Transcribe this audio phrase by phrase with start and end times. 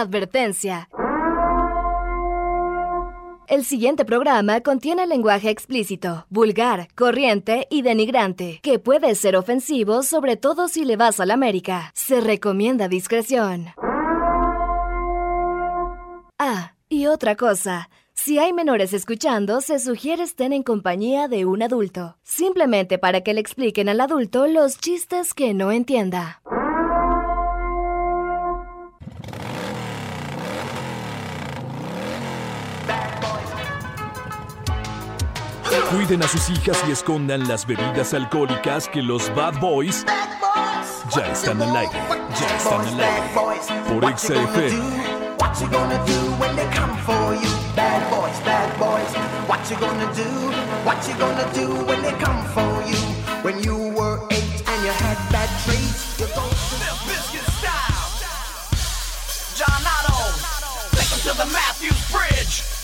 [0.00, 0.88] Advertencia.
[3.48, 10.36] El siguiente programa contiene lenguaje explícito, vulgar, corriente y denigrante, que puede ser ofensivo sobre
[10.36, 11.92] todo si le vas a la América.
[11.94, 13.68] Se recomienda discreción.
[16.38, 17.88] Ah, y otra cosa.
[18.12, 23.32] Si hay menores escuchando, se sugiere estén en compañía de un adulto, simplemente para que
[23.32, 26.42] le expliquen al adulto los chistes que no entienda.
[35.96, 40.04] Cuiden a sus hijas y escondan las bebidas alcohólicas que los Bad Boys
[41.16, 41.98] ya están al aire.
[42.38, 43.30] Ya están al aire.
[43.88, 44.76] Por XFM.
[45.38, 47.48] What you gonna do when they come for you?
[47.74, 49.10] Bad boys, bad boys.
[49.48, 50.28] What you gonna do?
[50.84, 53.00] What you gonna do when they come for you?
[53.42, 58.12] When you were eight and you had bad traits, you go to the biscuit style.
[59.56, 60.12] John Otto,
[60.92, 62.75] take him to the Matthews Bridge.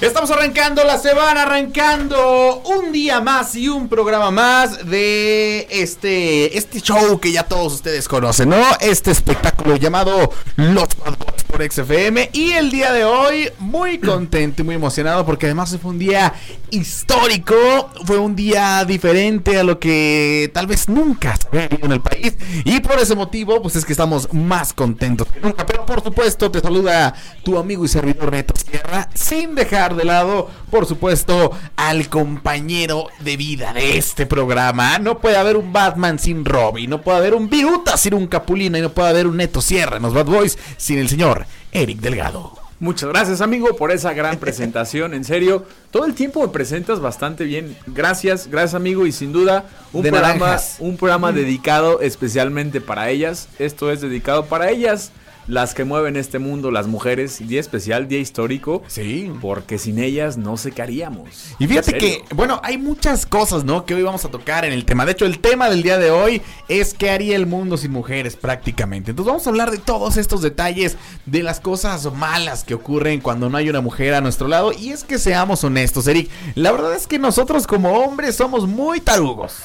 [0.00, 2.62] Estamos arrancando la semana, arrancando.
[2.64, 8.06] Un día más y un programa más de este, este show que ya todos ustedes
[8.06, 8.62] conocen, ¿no?
[8.78, 12.30] Este espectáculo llamado Los Boys por XFM.
[12.34, 16.34] Y el día de hoy, muy contento y muy emocionado porque además fue un día
[16.70, 21.92] histórico, fue un día diferente a lo que tal vez nunca se había vivido en
[21.92, 22.34] el país.
[22.64, 25.64] Y por ese motivo, pues es que estamos más contentos que nunca.
[25.64, 30.50] Pero por supuesto, te saluda tu amigo y servidor Neto Sierra, sin dejar de lado,
[30.70, 34.98] por supuesto, al compañero de vida de este programa.
[34.98, 38.78] No puede haber un Batman sin Robin, no puede haber un Viruta sin un Capulina
[38.78, 41.45] y no puede haber un Neto Sierra en los Bad Boys sin el señor
[41.76, 42.52] Eric Delgado.
[42.80, 45.12] Muchas gracias, amigo, por esa gran presentación.
[45.14, 47.76] En serio, todo el tiempo me presentas bastante bien.
[47.86, 49.06] Gracias, gracias, amigo.
[49.06, 50.76] Y sin duda, un De programa, naranjas.
[50.78, 53.48] un programa dedicado especialmente para ellas.
[53.58, 55.10] Esto es dedicado para ellas,
[55.46, 57.46] las que mueven este mundo, las mujeres.
[57.46, 58.82] Día especial, día histórico.
[58.86, 59.32] Sí.
[59.40, 61.54] Porque sin ellas no sé qué haríamos.
[61.58, 63.84] Y fíjate que, bueno, hay muchas cosas, ¿no?
[63.84, 65.04] Que hoy vamos a tocar en el tema.
[65.06, 68.36] De hecho, el tema del día de hoy es qué haría el mundo sin mujeres
[68.36, 69.10] prácticamente.
[69.10, 70.96] Entonces vamos a hablar de todos estos detalles,
[71.26, 74.72] de las cosas malas que ocurren cuando no hay una mujer a nuestro lado.
[74.72, 76.30] Y es que seamos honestos, Eric.
[76.54, 79.62] La verdad es que nosotros como hombres somos muy tarugos.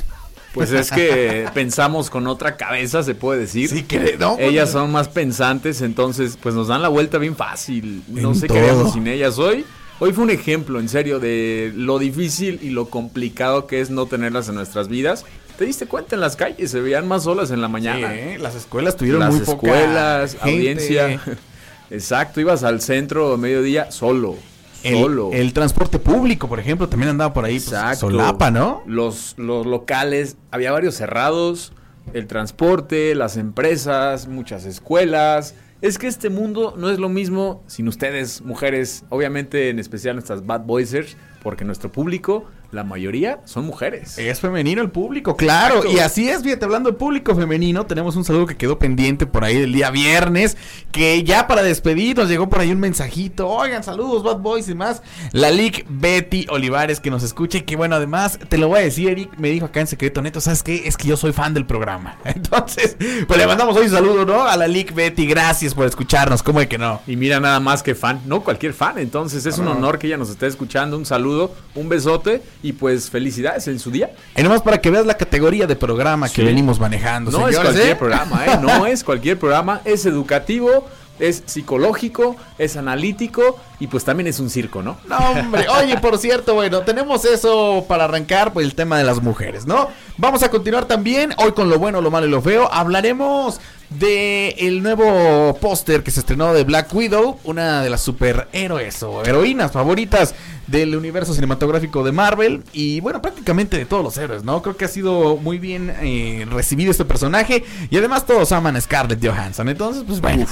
[0.53, 3.69] Pues es que pensamos con otra cabeza, se puede decir.
[3.69, 4.37] Sí, que no.
[4.37, 8.03] Ellas son más pensantes, entonces pues nos dan la vuelta bien fácil.
[8.07, 9.65] No sé qué haríamos sin ellas hoy.
[9.99, 14.07] Hoy fue un ejemplo, en serio, de lo difícil y lo complicado que es no
[14.07, 15.25] tenerlas en nuestras vidas.
[15.59, 16.71] ¿Te diste cuenta en las calles?
[16.71, 18.09] Se veían más solas en la mañana.
[18.09, 18.37] Sí, ¿eh?
[18.39, 20.49] Las escuelas tuvieron Las muy poca escuelas, gente.
[20.49, 21.21] audiencia.
[21.91, 24.37] Exacto, ibas al centro a mediodía solo.
[24.83, 25.29] El, solo.
[25.33, 27.55] el transporte público, por ejemplo, también andaba por ahí.
[27.55, 28.09] Pues, Exacto.
[28.09, 28.83] solapa, ¿no?
[28.85, 31.73] Los, los locales, había varios cerrados,
[32.13, 35.55] el transporte, las empresas, muchas escuelas.
[35.81, 40.45] Es que este mundo no es lo mismo sin ustedes, mujeres, obviamente en especial nuestras
[40.45, 44.17] bad boysers, porque nuestro público, la mayoría son mujeres.
[44.17, 45.75] Es femenino el público, claro.
[45.77, 45.97] Exacto.
[45.97, 49.43] Y así es, fíjate, hablando de público femenino, tenemos un saludo que quedó pendiente por
[49.43, 50.57] ahí del día viernes,
[50.91, 53.49] que ya para despedir nos llegó por ahí un mensajito.
[53.49, 55.01] Oigan, saludos, Bad Boys y más.
[55.31, 58.83] La Lic Betty Olivares que nos escucha y que bueno, además, te lo voy a
[58.83, 60.87] decir, Eric, me dijo acá en secreto, neto, ¿sabes qué?
[60.87, 62.17] Es que yo soy fan del programa.
[62.23, 62.95] Entonces,
[63.27, 64.43] pues le mandamos hoy un saludo, ¿no?
[64.43, 67.01] A la Lic Betty, gracias por escucharnos, ¿cómo de que no?
[67.05, 70.17] Y mira nada más que fan, no cualquier fan, entonces es un honor que ella
[70.17, 74.11] nos esté escuchando, un saludo, un besote y pues felicidades en su día.
[74.35, 77.31] Y nomás para que veas la categoría de programa que venimos manejando.
[77.31, 77.95] No es señores, cualquier ¿eh?
[77.95, 78.59] programa, ¿eh?
[78.61, 80.87] No es cualquier programa, es educativo,
[81.19, 84.97] es psicológico, es analítico y pues también es un circo, ¿no?
[85.07, 85.67] No, hombre.
[85.69, 89.89] Oye, por cierto, bueno, tenemos eso para arrancar, pues el tema de las mujeres, ¿no?
[90.17, 92.71] Vamos a continuar también, hoy con lo bueno, lo malo y lo feo.
[92.71, 93.59] Hablaremos
[93.99, 99.23] de el nuevo póster que se estrenó de Black Widow, una de las superhéroes o
[99.23, 100.33] heroínas favoritas
[100.67, 104.61] del universo cinematográfico de Marvel y bueno, prácticamente de todos los héroes, ¿no?
[104.61, 108.81] Creo que ha sido muy bien eh, recibido este personaje y además todos aman a
[108.81, 110.45] Scarlett Johansson, entonces pues bueno.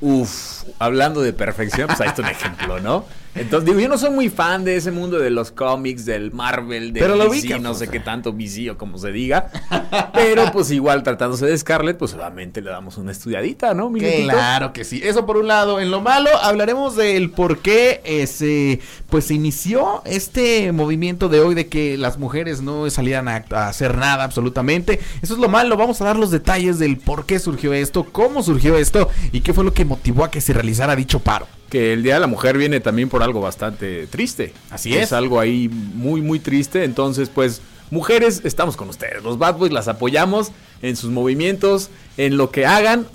[0.00, 3.04] Uf, hablando de perfección, pues ahí está un ejemplo, ¿no?
[3.34, 6.92] Entonces, digo, yo no soy muy fan de ese mundo de los cómics, del Marvel,
[6.92, 7.30] del Pero lo
[7.60, 8.34] no sé qué tanto
[8.70, 9.50] o como se diga.
[10.12, 13.90] Pero pues igual tratándose de Scarlett, pues obviamente le damos una estudiadita, ¿no?
[13.92, 15.00] Claro que sí.
[15.02, 15.80] Eso por un lado.
[15.80, 21.40] En lo malo hablaremos del por qué eh, se, pues se inició este movimiento de
[21.40, 25.00] hoy de que las mujeres no salieran a, a hacer nada absolutamente.
[25.22, 25.76] Eso es lo malo.
[25.76, 29.54] Vamos a dar los detalles del por qué surgió esto, cómo surgió esto y qué
[29.54, 31.46] fue lo que motivó a que se realizara dicho paro.
[31.72, 34.52] Que el Día de la Mujer viene también por algo bastante triste.
[34.70, 35.04] Así es.
[35.04, 36.84] Es algo ahí muy, muy triste.
[36.84, 39.22] Entonces, pues, mujeres, estamos con ustedes.
[39.22, 40.52] Los Bad Boys las apoyamos
[40.82, 41.88] en sus movimientos,
[42.18, 43.06] en lo que hagan.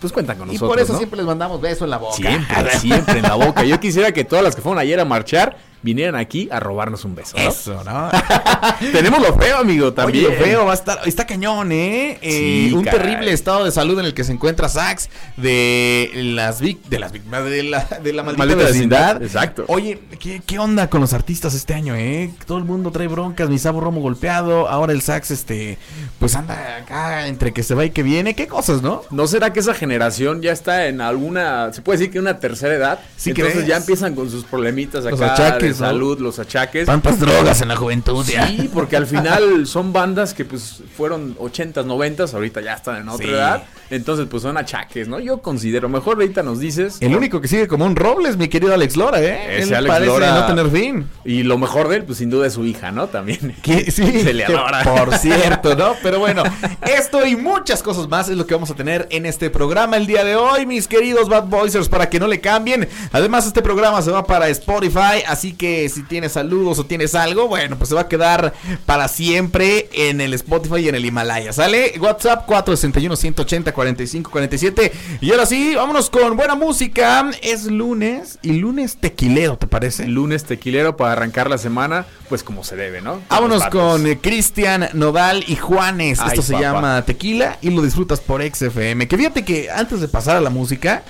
[0.00, 0.70] Pues cuentan con Y nosotros.
[0.70, 0.98] por eso ¿no?
[0.98, 2.16] siempre les mandamos beso en la boca.
[2.16, 3.64] Siempre, siempre en la boca.
[3.64, 7.14] Yo quisiera que todas las que fueron ayer a marchar vinieran aquí a robarnos un
[7.14, 7.36] beso.
[7.38, 7.48] ¿no?
[7.48, 8.10] Eso, ¿no?
[8.92, 10.26] Tenemos lo feo, amigo, también.
[10.26, 10.98] Oye, lo feo va a estar.
[11.06, 12.18] Está cañón, ¿eh?
[12.20, 13.00] Eh, Sí, un caray.
[13.00, 17.12] terrible estado de salud en el que se encuentra Sax de las vic- de las
[17.12, 19.20] víctimas de la, de la maldita, Maldita vecindad.
[19.20, 19.64] vecindad, exacto.
[19.68, 22.30] Oye, ¿qué, qué onda con los artistas este año, eh?
[22.46, 25.78] Todo el mundo trae broncas, mi Sabo Romo golpeado, ahora el Sax, este,
[26.18, 28.34] pues anda acá entre que se va y que viene.
[28.34, 29.02] ¿Qué cosas, no?
[29.10, 32.74] ¿No será que esa generación ya está en alguna, se puede decir que una tercera
[32.74, 32.98] edad?
[33.16, 33.68] ¿Sí Entonces crees?
[33.68, 35.75] ya empiezan con sus problemitas acá Los achaques.
[35.76, 36.86] Salud, los achaques.
[36.86, 38.46] Tantas drogas en la juventud, ya.
[38.48, 43.08] Sí, porque al final son bandas que pues fueron 80s, 90s, ahorita ya están en
[43.08, 43.32] otra Sí.
[43.32, 43.62] edad.
[43.88, 45.20] Entonces pues son achaques, ¿no?
[45.20, 46.96] Yo considero, mejor ahorita nos dices.
[47.00, 49.58] El único que sigue como un robles, mi querido Alex Lora, ¿eh?
[49.58, 51.08] Ese Él Alex parece Lora- no tener fin.
[51.24, 53.06] Y lo mejor de él, pues sin duda es su hija, ¿no?
[53.06, 53.54] También.
[53.64, 54.82] Sí, Se le adora.
[54.82, 55.94] por cierto, ¿no?
[56.02, 56.42] Pero bueno,
[56.86, 60.06] esto y muchas cosas más es lo que vamos a tener en este programa el
[60.06, 62.88] día de hoy, mis queridos Bad Boysers, para que no le cambien.
[63.12, 67.48] Además, este programa se va para Spotify, así que si tienes saludos o tienes algo,
[67.48, 68.54] bueno, pues se va a quedar
[68.86, 71.94] para siempre en el Spotify y en el Himalaya, ¿sale?
[71.98, 74.92] WhatsApp 461-180-4547.
[75.20, 77.30] Y ahora sí, vámonos con buena música.
[77.42, 80.06] Es lunes y lunes tequilero, ¿te parece?
[80.06, 83.20] Lunes tequilero para arrancar la semana, pues como se debe, ¿no?
[83.28, 86.20] Vámonos con eh, Cristian Nodal y Juanes.
[86.20, 86.64] Ay, Esto se papá.
[86.64, 89.08] llama Tequila y lo disfrutas por XFM.
[89.08, 91.02] Que fíjate que antes de pasar a la música,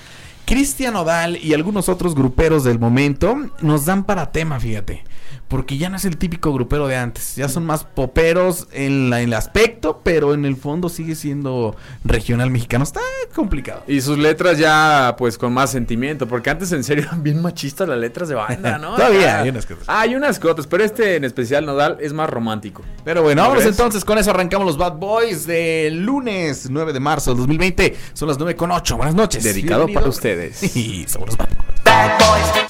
[0.47, 5.03] Cristian Nodal y algunos otros gruperos del momento nos dan para tema, fíjate.
[5.49, 7.37] Porque ya no es el típico grupero de antes.
[7.37, 11.77] Ya son más poperos en, la, en el aspecto, pero en el fondo sigue siendo
[12.05, 12.83] regional mexicano.
[12.83, 13.01] Está
[13.35, 13.83] complicado.
[13.87, 16.27] Y sus letras ya, pues, con más sentimiento.
[16.27, 18.97] Porque antes, en serio, eran bien machistas las letras de banda, ¿no?
[18.97, 19.67] Todavía hay unas.
[19.87, 22.83] Ah, hay unas que otras, pero este en especial, Nodal, es más romántico.
[23.05, 24.31] Pero bueno, ¿No vámonos entonces con eso.
[24.31, 27.97] Arrancamos los Bad Boys de lunes 9 de marzo del 2020.
[28.15, 28.97] Son las 9 con 8.
[28.97, 29.45] Buenas noches.
[29.45, 30.01] Dedicado Bienvenido.
[30.01, 30.77] para ustedes.
[30.77, 31.76] Y somos los Bad Boys.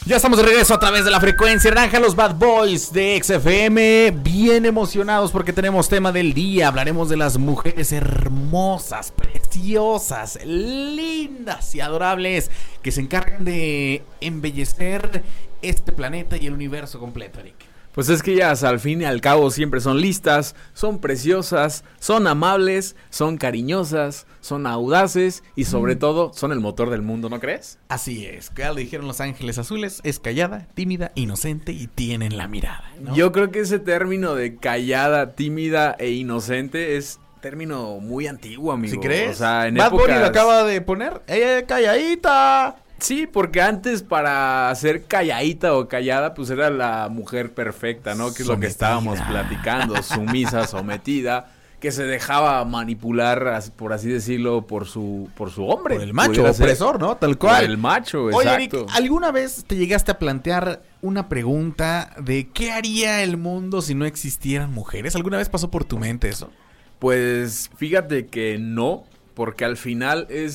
[0.06, 4.12] Ya estamos de regreso a través de la frecuencia naranja, los Bad Boys de XFM.
[4.22, 6.68] Bien emocionados porque tenemos tema del día.
[6.68, 12.52] Hablaremos de las mujeres hermosas, preciosas, lindas y adorables
[12.82, 15.24] que se encargan de embellecer
[15.60, 17.75] este planeta y el universo completo, Eric.
[17.96, 22.26] Pues es que ellas al fin y al cabo siempre son listas, son preciosas, son
[22.26, 27.78] amables, son cariñosas, son audaces y sobre todo son el motor del mundo, ¿no crees?
[27.88, 32.48] Así es, ya lo dijeron los ángeles azules, es callada, tímida, inocente y tienen la
[32.48, 32.84] mirada.
[33.00, 33.14] ¿no?
[33.14, 38.92] Yo creo que ese término de callada, tímida e inocente es término muy antiguo, amigo.
[38.92, 39.36] ¿Sí crees?
[39.36, 41.22] O sea, en Bad Bunny lo acaba de poner.
[41.28, 42.76] ¡Ella calladita!
[42.98, 48.32] Sí, porque antes para ser calladita o callada, pues era la mujer perfecta, ¿no?
[48.32, 54.66] Que es lo que estábamos platicando, sumisa, sometida, que se dejaba manipular, por así decirlo,
[54.66, 55.96] por su, por su hombre.
[55.96, 57.16] Por el macho opresor, ¿no?
[57.18, 57.64] Tal Por cual.
[57.66, 58.92] el macho, Oye, Eric, exacto.
[58.96, 64.06] ¿alguna vez te llegaste a plantear una pregunta de qué haría el mundo si no
[64.06, 65.14] existieran mujeres?
[65.16, 66.50] ¿Alguna vez pasó por tu mente eso?
[66.98, 69.04] Pues fíjate que no,
[69.34, 70.54] porque al final es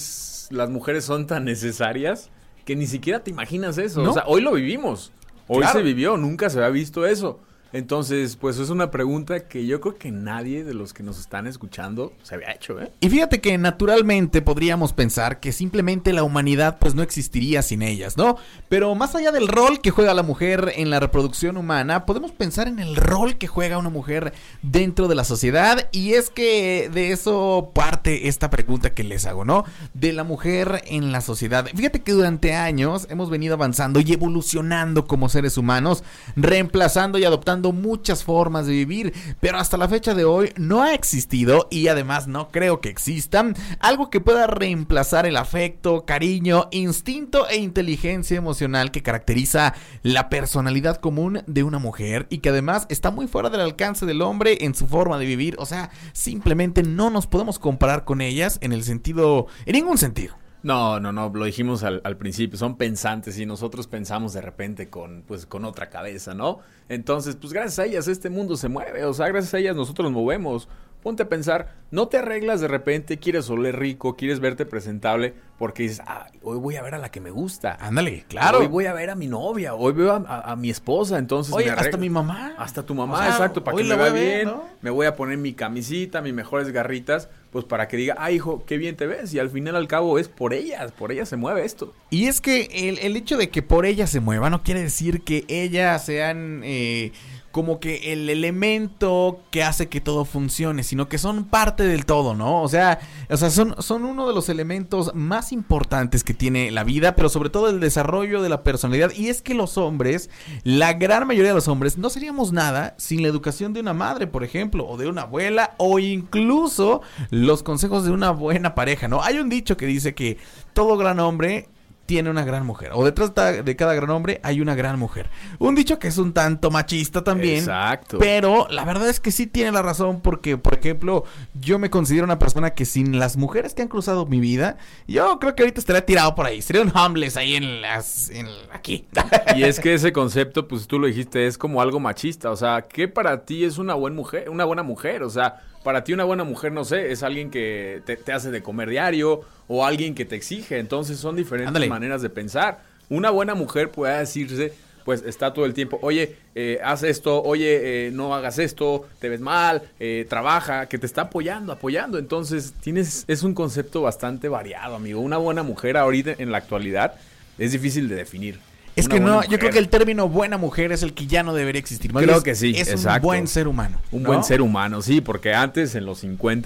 [0.51, 2.29] las mujeres son tan necesarias
[2.65, 4.01] que ni siquiera te imaginas eso.
[4.03, 4.11] ¿No?
[4.11, 5.11] O sea, hoy lo vivimos.
[5.47, 5.79] Hoy Claro.
[5.79, 7.39] se vivió, nunca se había visto eso.
[7.73, 11.47] Entonces, pues es una pregunta que yo creo que nadie de los que nos están
[11.47, 12.91] escuchando se había hecho, ¿eh?
[12.99, 18.17] Y fíjate que naturalmente podríamos pensar que simplemente la humanidad pues no existiría sin ellas,
[18.17, 18.37] ¿no?
[18.67, 22.67] Pero más allá del rol que juega la mujer en la reproducción humana, podemos pensar
[22.67, 27.11] en el rol que juega una mujer dentro de la sociedad y es que de
[27.11, 29.63] eso parte esta pregunta que les hago, ¿no?
[29.93, 31.67] De la mujer en la sociedad.
[31.73, 36.03] Fíjate que durante años hemos venido avanzando y evolucionando como seres humanos,
[36.35, 40.93] reemplazando y adoptando muchas formas de vivir, pero hasta la fecha de hoy no ha
[40.95, 43.45] existido y además no creo que exista
[43.79, 50.97] algo que pueda reemplazar el afecto, cariño, instinto e inteligencia emocional que caracteriza la personalidad
[50.97, 54.75] común de una mujer y que además está muy fuera del alcance del hombre en
[54.75, 58.83] su forma de vivir, o sea, simplemente no nos podemos comparar con ellas en el
[58.83, 60.40] sentido, en ningún sentido.
[60.63, 64.89] No, no, no, lo dijimos al, al principio, son pensantes y nosotros pensamos de repente
[64.89, 66.59] con, pues, con otra cabeza, ¿no?
[66.87, 70.05] Entonces, pues gracias a ellas este mundo se mueve, o sea, gracias a ellas nosotros
[70.05, 70.67] nos movemos.
[71.01, 75.83] Ponte a pensar, no te arreglas de repente, quieres oler rico, quieres verte presentable, porque
[75.83, 77.77] dices, ah, hoy voy a ver a la que me gusta.
[77.79, 78.59] Ándale, claro.
[78.59, 81.53] Hoy voy a ver a mi novia, hoy veo a, a- a mi esposa, entonces
[81.53, 82.53] Oye, me hasta mi mamá.
[82.57, 84.63] Hasta tu mamá, O sea, exacto, para que me vea bien, ¿no?
[84.81, 88.63] me voy a poner mi camisita, mis mejores garritas, pues para que diga, ah, hijo,
[88.65, 91.35] qué bien te ves, y al final al cabo es por ellas, por ellas se
[91.37, 91.93] mueve esto.
[92.09, 95.21] Y es que el, el hecho de que por ella se mueva no quiere decir
[95.23, 97.11] que ellas sean eh,
[97.51, 102.35] como que el elemento que hace que todo funcione, sino que son parte del todo,
[102.35, 102.61] ¿no?
[102.61, 106.83] O sea, o sea son, son uno de los elementos más importantes que tiene la
[106.83, 109.11] vida, pero sobre todo el desarrollo de la personalidad.
[109.15, 110.29] Y es que los hombres,
[110.63, 114.27] la gran mayoría de los hombres, no seríamos nada sin la educación de una madre,
[114.27, 119.21] por ejemplo, o de una abuela, o incluso los consejos de una buena pareja, ¿no?
[119.21, 120.37] Hay un dicho que dice que
[120.73, 121.69] todo gran hombre
[122.05, 122.91] tiene una gran mujer.
[122.93, 125.29] O detrás de cada gran hombre hay una gran mujer.
[125.59, 127.59] Un dicho que es un tanto machista también.
[127.59, 128.17] Exacto.
[128.19, 132.25] Pero la verdad es que sí tiene la razón porque, por ejemplo, yo me considero
[132.25, 134.77] una persona que sin las mujeres que han cruzado mi vida,
[135.07, 136.61] yo creo que ahorita estaría tirado por ahí.
[136.61, 138.29] Sería un homeless ahí en las...
[138.29, 139.07] En, aquí.
[139.55, 142.51] Y es que ese concepto, pues tú lo dijiste, es como algo machista.
[142.51, 144.49] O sea, ¿qué para ti es una buena mujer?
[144.49, 145.23] Una buena mujer.
[145.23, 148.51] O sea, para ti una buena mujer, no sé, es alguien que te, te hace
[148.51, 150.79] de comer diario o alguien que te exige.
[150.79, 151.89] Entonces son diferentes Ándale.
[151.89, 152.81] maneras de pensar.
[153.09, 154.73] Una buena mujer puede decirse,
[155.03, 159.29] pues está todo el tiempo, oye, eh, haz esto, oye, eh, no hagas esto, te
[159.29, 162.17] ves mal, eh, trabaja, que te está apoyando, apoyando.
[162.17, 165.19] Entonces tienes, es un concepto bastante variado, amigo.
[165.19, 167.15] Una buena mujer ahorita en la actualidad
[167.57, 168.59] es difícil de definir.
[169.01, 171.53] Es que no, yo creo que el término buena mujer es el que ya no
[171.53, 172.13] debería existir.
[172.13, 173.17] Más Creo que sí, Es exacto.
[173.17, 173.99] un buen ser humano.
[174.11, 174.29] Un ¿no?
[174.29, 176.61] buen ser humano, sí, porque antes en los 50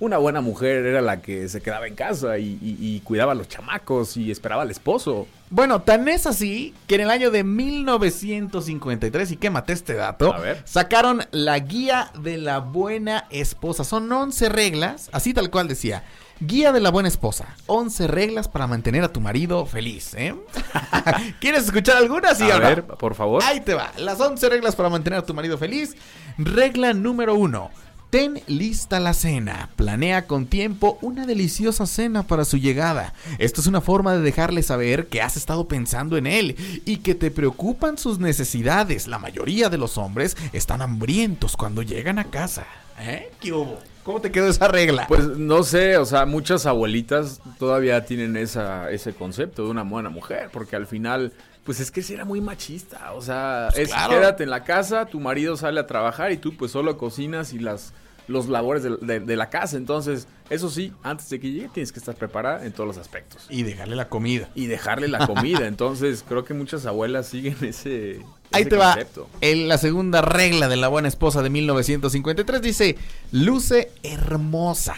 [0.00, 3.34] una buena mujer era la que se quedaba en casa y, y- y cuidaba a
[3.34, 5.26] los chamacos y esperaba al esposo.
[5.50, 10.38] Bueno, tan es así que en el año de 1953, y quémate este dato, A
[10.38, 10.62] ver.
[10.64, 13.82] sacaron la guía de la buena esposa.
[13.84, 16.04] Son 11 reglas, así tal cual decía.
[16.40, 17.56] Guía de la buena esposa.
[17.66, 20.34] 11 reglas para mantener a tu marido feliz, ¿eh?
[21.40, 22.34] ¿Quieres escuchar alguna?
[22.34, 22.60] Sí, a no?
[22.60, 23.42] ver, por favor.
[23.44, 23.92] Ahí te va.
[23.98, 25.96] Las 11 reglas para mantener a tu marido feliz.
[26.38, 27.70] Regla número 1.
[28.10, 29.68] Ten lista la cena.
[29.76, 33.12] Planea con tiempo una deliciosa cena para su llegada.
[33.38, 37.14] Esto es una forma de dejarle saber que has estado pensando en él y que
[37.14, 39.08] te preocupan sus necesidades.
[39.08, 42.64] La mayoría de los hombres están hambrientos cuando llegan a casa.
[43.00, 43.30] ¿Eh?
[43.40, 43.78] ¿Qué hubo?
[44.02, 45.06] ¿Cómo te quedó esa regla?
[45.06, 50.08] Pues no sé, o sea, muchas abuelitas todavía tienen esa, ese concepto de una buena
[50.08, 51.32] mujer, porque al final,
[51.64, 54.14] pues es que sí era muy machista, o sea, es claro.
[54.14, 57.58] quédate en la casa, tu marido sale a trabajar y tú pues solo cocinas y
[57.58, 57.92] las
[58.28, 61.90] los labores de, de- de la casa, entonces, eso sí, antes de que llegue tienes
[61.92, 63.46] que estar preparada en todos los aspectos.
[63.50, 64.48] y dejarle la comida.
[64.54, 68.20] Y dejarle la comida, entonces creo que muchas abuelas siguen ese,
[68.52, 68.96] Ahí ese te va.
[69.40, 72.96] En la segunda regla de la buena esposa de 1953 dice,
[73.32, 74.94] luce hermosa.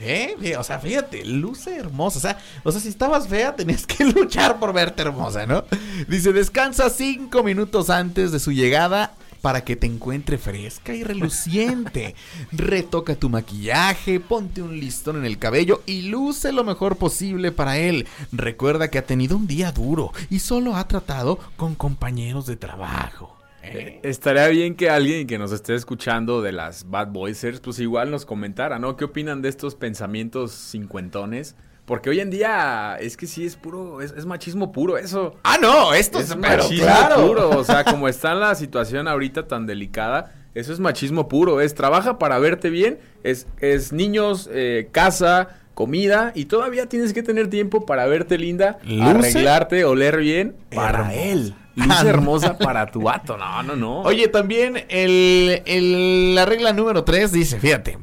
[0.00, 0.56] ¿Eh?
[0.58, 2.18] O sea, fíjate, luce hermosa.
[2.18, 5.64] O sea, o sea, si estabas fea, tenías que luchar por verte hermosa, ¿no?
[6.08, 9.14] Dice, descansa cinco minutos antes de su llegada
[9.44, 12.14] para que te encuentre fresca y reluciente.
[12.52, 17.76] Retoca tu maquillaje, ponte un listón en el cabello y luce lo mejor posible para
[17.76, 18.06] él.
[18.32, 23.36] Recuerda que ha tenido un día duro y solo ha tratado con compañeros de trabajo.
[23.62, 24.00] ¿Eh?
[24.02, 28.24] Estaría bien que alguien que nos esté escuchando de las Bad Boysers, pues igual nos
[28.24, 28.96] comentara, ¿no?
[28.96, 31.54] ¿Qué opinan de estos pensamientos cincuentones?
[31.86, 35.34] Porque hoy en día es que sí es puro, es, es machismo puro eso.
[35.42, 37.26] Ah, no, esto Es machismo claro.
[37.26, 37.50] puro.
[37.50, 41.60] O sea, como está la situación ahorita tan delicada, eso es machismo puro.
[41.60, 47.22] Es trabaja para verte bien, es, es niños, eh, casa, comida, y todavía tienes que
[47.22, 51.20] tener tiempo para verte linda, Luce arreglarte, oler bien para hermosa.
[51.20, 51.54] él.
[51.76, 52.08] Ah, Luce no.
[52.10, 53.36] hermosa para tu vato.
[53.36, 54.00] No, no, no.
[54.02, 57.98] Oye, también el, el- la regla número 3 dice, fíjate,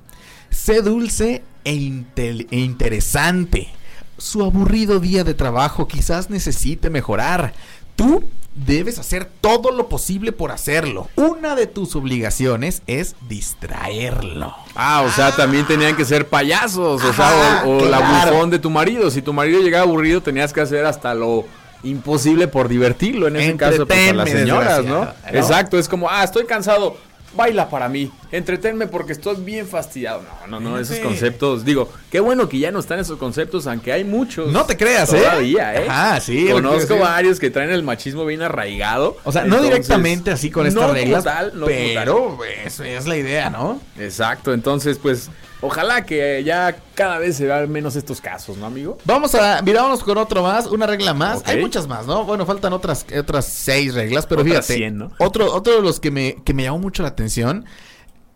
[0.49, 3.69] sé dulce e, intel- e interesante.
[4.17, 7.53] Su aburrido día de trabajo quizás necesite mejorar.
[7.95, 11.07] Tú debes hacer todo lo posible por hacerlo.
[11.15, 14.53] Una de tus obligaciones es distraerlo.
[14.75, 18.33] Ah, o sea, también tenían que ser payasos, o Ajá, sea, o, o la claro.
[18.33, 19.09] bufón de tu marido.
[19.09, 21.45] Si tu marido llegaba aburrido, tenías que hacer hasta lo
[21.83, 23.27] imposible por divertirlo.
[23.27, 25.07] En ese caso, pues a las señoras, ¿no?
[25.31, 26.97] Exacto, es como, ah, estoy cansado,
[27.35, 30.23] baila para mí, entretenme porque estoy bien fastidiado.
[30.47, 33.91] No, no, no, esos conceptos, digo, qué bueno que ya no están esos conceptos, aunque
[33.91, 34.51] hay muchos.
[34.51, 35.19] No te creas, ¿eh?
[35.19, 35.87] Todavía, ¿eh?
[35.87, 39.17] Ajá, sí, Conozco varios que traen el machismo bien arraigado.
[39.23, 43.07] O sea, no directamente así con no estas como reglas, tal, no pero eso es
[43.07, 43.81] la idea, ¿no?
[43.97, 45.29] Exacto, entonces pues
[45.61, 48.97] ojalá que ya cada vez se vean menos estos casos, ¿no, amigo?
[49.05, 51.41] Vamos a, mirámonos con otro más, una regla más.
[51.45, 52.25] Hay muchas más, ¿no?
[52.25, 54.75] Bueno, faltan otras, otras seis reglas, pero Otras fíjate.
[54.79, 55.11] 100, ¿no?
[55.19, 57.65] Otro, otro de los que me, que me llamó mucho la atención.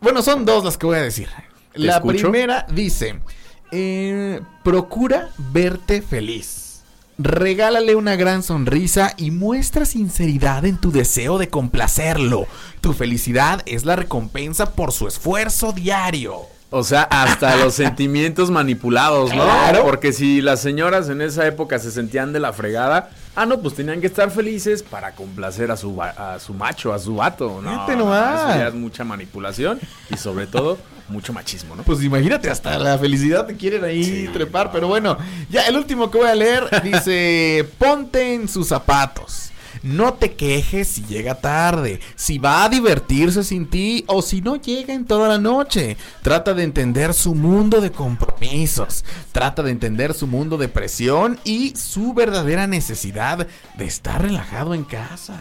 [0.02, 1.30] Bueno, son dos las que voy a decir.
[1.74, 2.32] La escucho.
[2.32, 3.20] primera dice,
[3.72, 6.84] eh, procura verte feliz.
[7.18, 12.46] Regálale una gran sonrisa y muestra sinceridad en tu deseo de complacerlo.
[12.82, 16.55] Tu felicidad es la recompensa por su esfuerzo diario.
[16.78, 19.44] O sea, hasta los sentimientos manipulados, ¿no?
[19.46, 19.86] Claro.
[19.86, 23.76] Porque si las señoras en esa época se sentían de la fregada, ah, no, pues
[23.76, 27.62] tenían que estar felices para complacer a su, a su macho, a su vato.
[27.62, 28.50] No, Fíjate no, nomás.
[28.50, 29.80] eso ya es mucha manipulación
[30.10, 30.78] y sobre todo
[31.08, 31.84] mucho machismo, ¿no?
[31.84, 34.70] Pues imagínate, hasta la felicidad te quieren ahí trepar.
[34.74, 35.18] Pero bueno,
[35.50, 39.52] ya el último que voy a leer dice: Ponte en sus zapatos.
[39.86, 44.56] No te quejes si llega tarde, si va a divertirse sin ti o si no
[44.56, 45.96] llega en toda la noche.
[46.24, 51.76] Trata de entender su mundo de compromisos, trata de entender su mundo de presión y
[51.76, 53.46] su verdadera necesidad
[53.78, 55.40] de estar relajado en casa.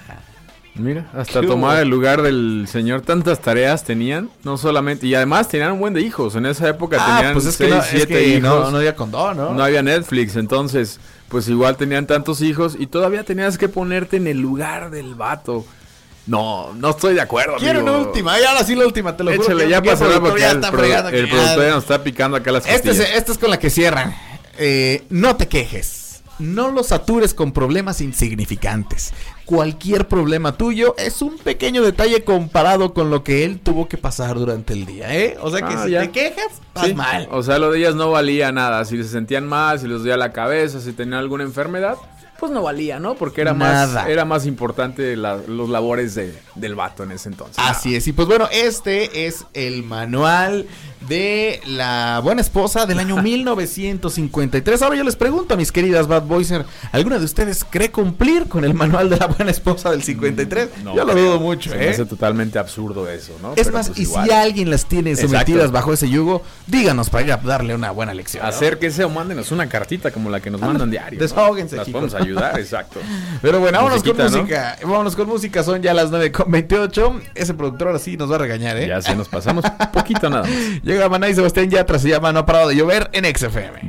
[0.75, 5.49] Mira, hasta ¿Qué tomar el lugar del señor, tantas tareas tenían, no solamente, y además
[5.49, 7.89] tenían un buen de hijos, en esa época tenían pues es que, seis, no, es
[7.89, 9.55] siete que hijos, no, no había condón, ¿no?
[9.55, 14.27] no había Netflix, entonces, pues igual tenían tantos hijos y todavía tenías que ponerte en
[14.27, 15.65] el lugar del vato.
[16.27, 17.97] No, no estoy de acuerdo, Quiero amigo.
[17.99, 19.31] una última, y ahora sí la última, te lo.
[19.31, 22.91] Échale, ya pasará porque ya el, pro- productor ya nos está picando acá las Este
[22.93, 24.15] es, esta es con la que cierran.
[24.57, 26.04] Eh, no te quejes.
[26.39, 29.13] No los satures con problemas insignificantes.
[29.45, 34.37] Cualquier problema tuyo es un pequeño detalle comparado con lo que él tuvo que pasar
[34.37, 35.37] durante el día, ¿eh?
[35.41, 36.01] O sea que Ah, si ya.
[36.03, 37.29] te quejas, estás Sí, mal.
[37.31, 38.85] O sea, lo de ellas no valía nada.
[38.85, 41.97] Si se sentían mal, si les dolía la cabeza, si tenían alguna enfermedad,
[42.45, 43.15] pues no valía, ¿no?
[43.15, 43.87] Porque era Nada.
[44.01, 47.57] más era más importante la- los labores de, del vato en ese entonces.
[47.59, 48.07] Así es.
[48.07, 50.67] Y pues bueno, este es el manual
[51.09, 54.83] de la buena esposa del año 1953.
[54.83, 58.65] Ahora yo les pregunto a mis queridas Bad Boyser, ¿alguna de ustedes cree cumplir con
[58.65, 60.69] el manual de la buena esposa del 53?
[60.83, 61.91] No yo lo dudo mucho, Se me ¿eh?
[61.91, 63.53] hace totalmente absurdo eso, ¿no?
[63.53, 64.27] Es Pero, más, pues, y igual.
[64.27, 65.73] si alguien las tiene sometidas Exacto.
[65.73, 68.43] bajo ese yugo, díganos para ir a darle una buena lección.
[68.43, 68.49] ¿no?
[68.49, 71.19] Acérquese o mándenos una cartita como la que nos Anda, mandan diario.
[71.19, 71.23] ¿no?
[71.23, 72.01] desahóguense, Las chicos.
[72.03, 73.01] podemos ayudar, exacto.
[73.43, 74.77] Pero bueno, vámonos con música.
[74.83, 75.63] Vámonos con música.
[75.63, 77.21] Son ya las 9.28.
[77.35, 78.89] Ese productor ahora sí nos va a regañar, ¿eh?
[78.89, 80.51] Ya se nos pasamos poquito nada más.
[80.83, 81.99] Llega Maná y Sebastián Yatra.
[81.99, 83.81] Se llama No ha parado de llover en XFM.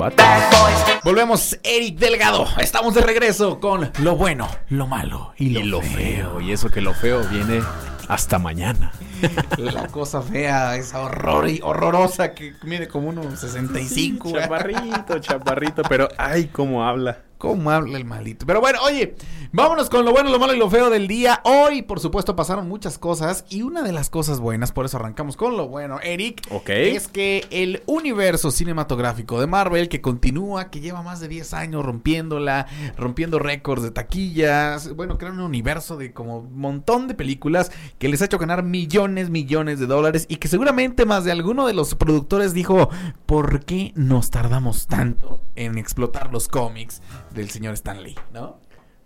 [1.04, 2.48] Volvemos, Eric Delgado.
[2.60, 5.92] Estamos de regreso con lo bueno, lo malo y lo, Y lo feo.
[5.92, 7.62] feo, y eso que lo feo viene
[8.08, 8.92] hasta mañana.
[9.58, 14.30] La cosa fea, esa horror y horrorosa que mide como unos 65.
[14.30, 14.42] güey.
[14.44, 17.20] Chaparrito, chaparrito, pero ay, cómo habla.
[17.46, 18.46] ¿Cómo habla el maldito?
[18.48, 19.16] Pero bueno, oye,
[19.52, 21.42] vámonos con lo bueno, lo malo y lo feo del día.
[21.44, 25.38] Hoy, por supuesto, pasaron muchas cosas y una de las cosas buenas, por eso arrancamos
[25.38, 26.70] con lo bueno, Eric, Ok.
[26.70, 31.86] es que el universo cinematográfico de Marvel, que continúa, que lleva más de 10 años
[31.86, 32.66] rompiéndola,
[32.98, 38.10] rompiendo récords de taquillas, bueno, crea un universo de como un montón de películas que
[38.10, 41.74] les ha hecho ganar millones, millones de dólares y que seguramente más de alguno de
[41.74, 42.90] los productores dijo,
[43.28, 47.02] ¿por qué nos tardamos tanto en explotar los cómics
[47.36, 48.58] del señor Stan Lee, ¿no?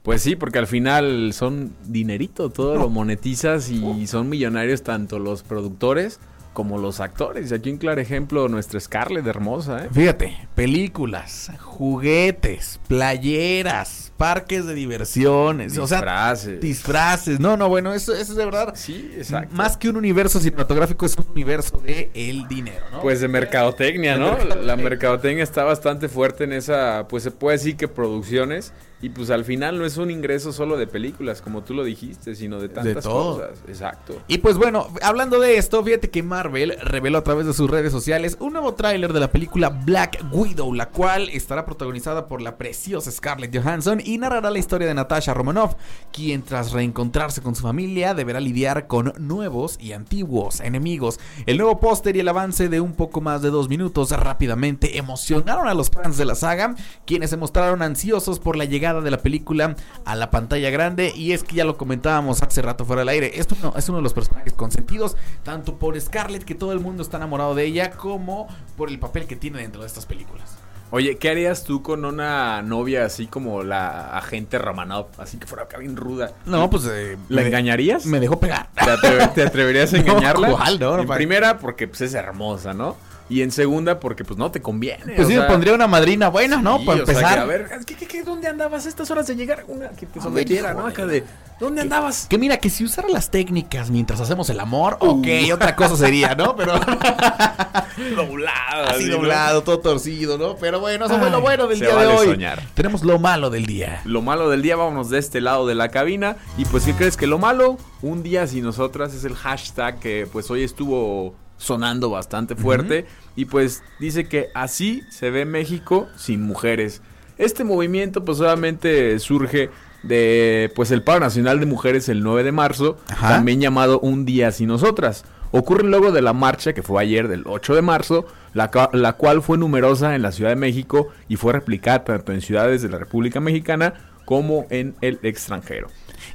[0.04, 5.44] Pues sí, porque al final son dinerito, todo lo monetizas y son millonarios tanto los
[5.44, 6.20] productores
[6.54, 7.52] como los actores.
[7.52, 9.90] Y aquí un claro ejemplo, nuestra Scarlett hermosa, ¿eh?
[9.92, 16.60] Fíjate, películas, juguetes, playeras, parques de diversiones, o sea, Disfraces.
[16.62, 17.40] disfraces.
[17.40, 18.74] No, no, bueno, eso, eso es de verdad.
[18.76, 19.56] Sí, exacto.
[19.56, 23.02] Más que un universo cinematográfico, es un universo de el dinero, ¿no?
[23.02, 24.36] Pues de mercadotecnia, ¿no?
[24.36, 24.56] De.
[24.64, 28.74] La mercadotecnia está bastante fuerte en esa, pues se puede decir que producciones.
[29.02, 32.36] Y pues al final no es un ingreso solo de películas, como tú lo dijiste,
[32.36, 33.38] sino de tantas todo.
[33.38, 33.60] cosas.
[33.66, 34.22] Exacto.
[34.28, 37.92] Y pues bueno, hablando de esto, fíjate que Marvel reveló a través de sus redes
[37.92, 42.58] sociales un nuevo tráiler de la película Black Widow, la cual estará protagonizada por la
[42.58, 45.76] preciosa Scarlett Johansson y narrará la historia de Natasha Romanoff,
[46.14, 51.20] quien tras reencontrarse con su familia deberá lidiar con nuevos y antiguos enemigos.
[51.46, 55.68] El nuevo póster y el avance de un poco más de dos minutos rápidamente emocionaron
[55.68, 56.74] a los fans de la saga,
[57.06, 59.76] quienes se mostraron ansiosos por la llegada de la película
[60.06, 63.32] a la pantalla grande y es que ya lo comentábamos hace rato fuera del aire,
[63.36, 67.02] esto no, es uno de los personajes consentidos tanto por Scarlett que todo el mundo
[67.04, 70.58] está enamorado de ella como por el papel que tiene dentro de estas películas.
[70.92, 75.08] Oye, ¿qué harías tú con una novia así como la agente Romanov?
[75.20, 76.32] Así que fuera acá bien ruda.
[76.48, 78.08] No, pues eh, ¿La me- engañarías?
[78.08, 78.70] Me dejó pegar.
[78.74, 80.50] ¿Te, atreve- te atreverías a No, engañarla?
[80.52, 80.80] ¿cuál?
[80.80, 82.96] No, no, en pa- primera, porque pues es hermosa, ¿no?
[83.30, 85.14] Y en segunda, porque pues no te conviene.
[85.16, 86.84] Pues sí, sea, me pondría una madrina buena, ¿no?
[86.84, 87.34] Para o sea, empezar.
[87.36, 89.66] que, a ver, ¿qué, qué, qué, dónde andabas a estas horas de llegar?
[89.68, 90.88] Una que te sometiera, ¿no?
[90.88, 91.24] Acá de,
[91.60, 92.26] ¿dónde andabas?
[92.28, 96.34] Que mira, que si usara las técnicas mientras hacemos el amor, ok, otra cosa sería,
[96.34, 96.56] ¿no?
[96.56, 96.74] Pero
[98.16, 98.84] Doblado.
[98.88, 99.18] así así, ¿no?
[99.18, 100.56] doblado, todo torcido, ¿no?
[100.56, 102.28] Pero bueno, eso fue lo Ay, bueno del día vale de hoy.
[102.28, 102.62] soñar.
[102.74, 104.02] Tenemos lo malo del día.
[104.06, 106.38] Lo malo del día, vámonos de este lado de la cabina.
[106.58, 107.78] Y pues, ¿qué crees que lo malo?
[108.02, 113.46] Un día sin nosotras es el hashtag que pues hoy estuvo sonando bastante fuerte y
[113.46, 117.04] pues dice que así se ve México sin mujeres.
[117.38, 119.70] Este movimiento pues obviamente surge
[120.02, 123.30] de pues el paro nacional de mujeres el 9 de marzo, Ajá.
[123.30, 125.26] también llamado Un día sin nosotras.
[125.52, 129.42] Ocurre luego de la marcha que fue ayer del 8 de marzo, la, la cual
[129.42, 133.00] fue numerosa en la Ciudad de México y fue replicada tanto en ciudades de la
[133.00, 133.94] República Mexicana
[134.26, 135.88] como en el extranjero.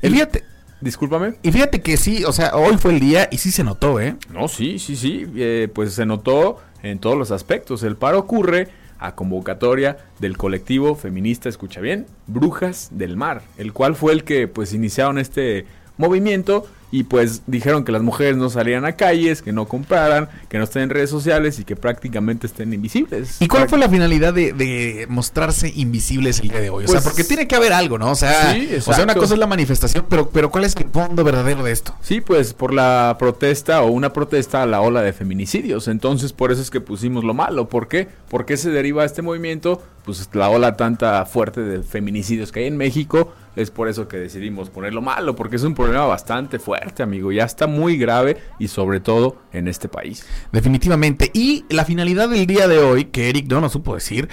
[0.03, 0.45] Fíjate,
[0.85, 1.35] Discúlpame.
[1.43, 4.17] y fíjate que sí, o sea, hoy fue el día y sí se notó, ¿eh?
[4.31, 5.27] No, sí, sí, sí.
[5.35, 7.83] eh, pues se notó en todos los aspectos.
[7.83, 8.69] El paro ocurre
[8.99, 14.47] a convocatoria del colectivo feminista, escucha bien, Brujas del Mar, el cual fue el que
[14.47, 15.65] pues iniciaron este
[15.97, 20.59] movimiento y pues dijeron que las mujeres no salieran a calles, que no compraran, que
[20.59, 23.39] no estén en redes sociales y que prácticamente estén invisibles.
[23.41, 26.85] ¿Y cuál fue la finalidad de, de mostrarse invisibles el día de hoy?
[26.85, 28.13] O sea, Pues- porque tiene que haber algo, ¿no?
[28.13, 30.89] O sea, Sí, o sea, una cosa es la manifestación, pero, pero ¿cuál es el
[30.91, 31.97] fondo verdadero de esto?
[32.01, 35.89] Sí, pues por la protesta o una protesta a la ola de feminicidios.
[35.89, 37.69] Entonces, por eso es que pusimos lo malo.
[37.69, 38.07] ¿Por qué?
[38.29, 39.83] ¿Por qué se deriva este movimiento?
[40.05, 43.33] Pues la ola tanta fuerte de feminicidios que hay en México.
[43.57, 47.31] Es por eso que decidimos ponerlo malo, porque es un problema bastante fuerte, amigo.
[47.31, 50.27] Ya está muy grave y sobre todo en este país.
[50.51, 51.31] Definitivamente.
[51.33, 54.29] Y la finalidad del día de hoy, que Eric no nos supo decir,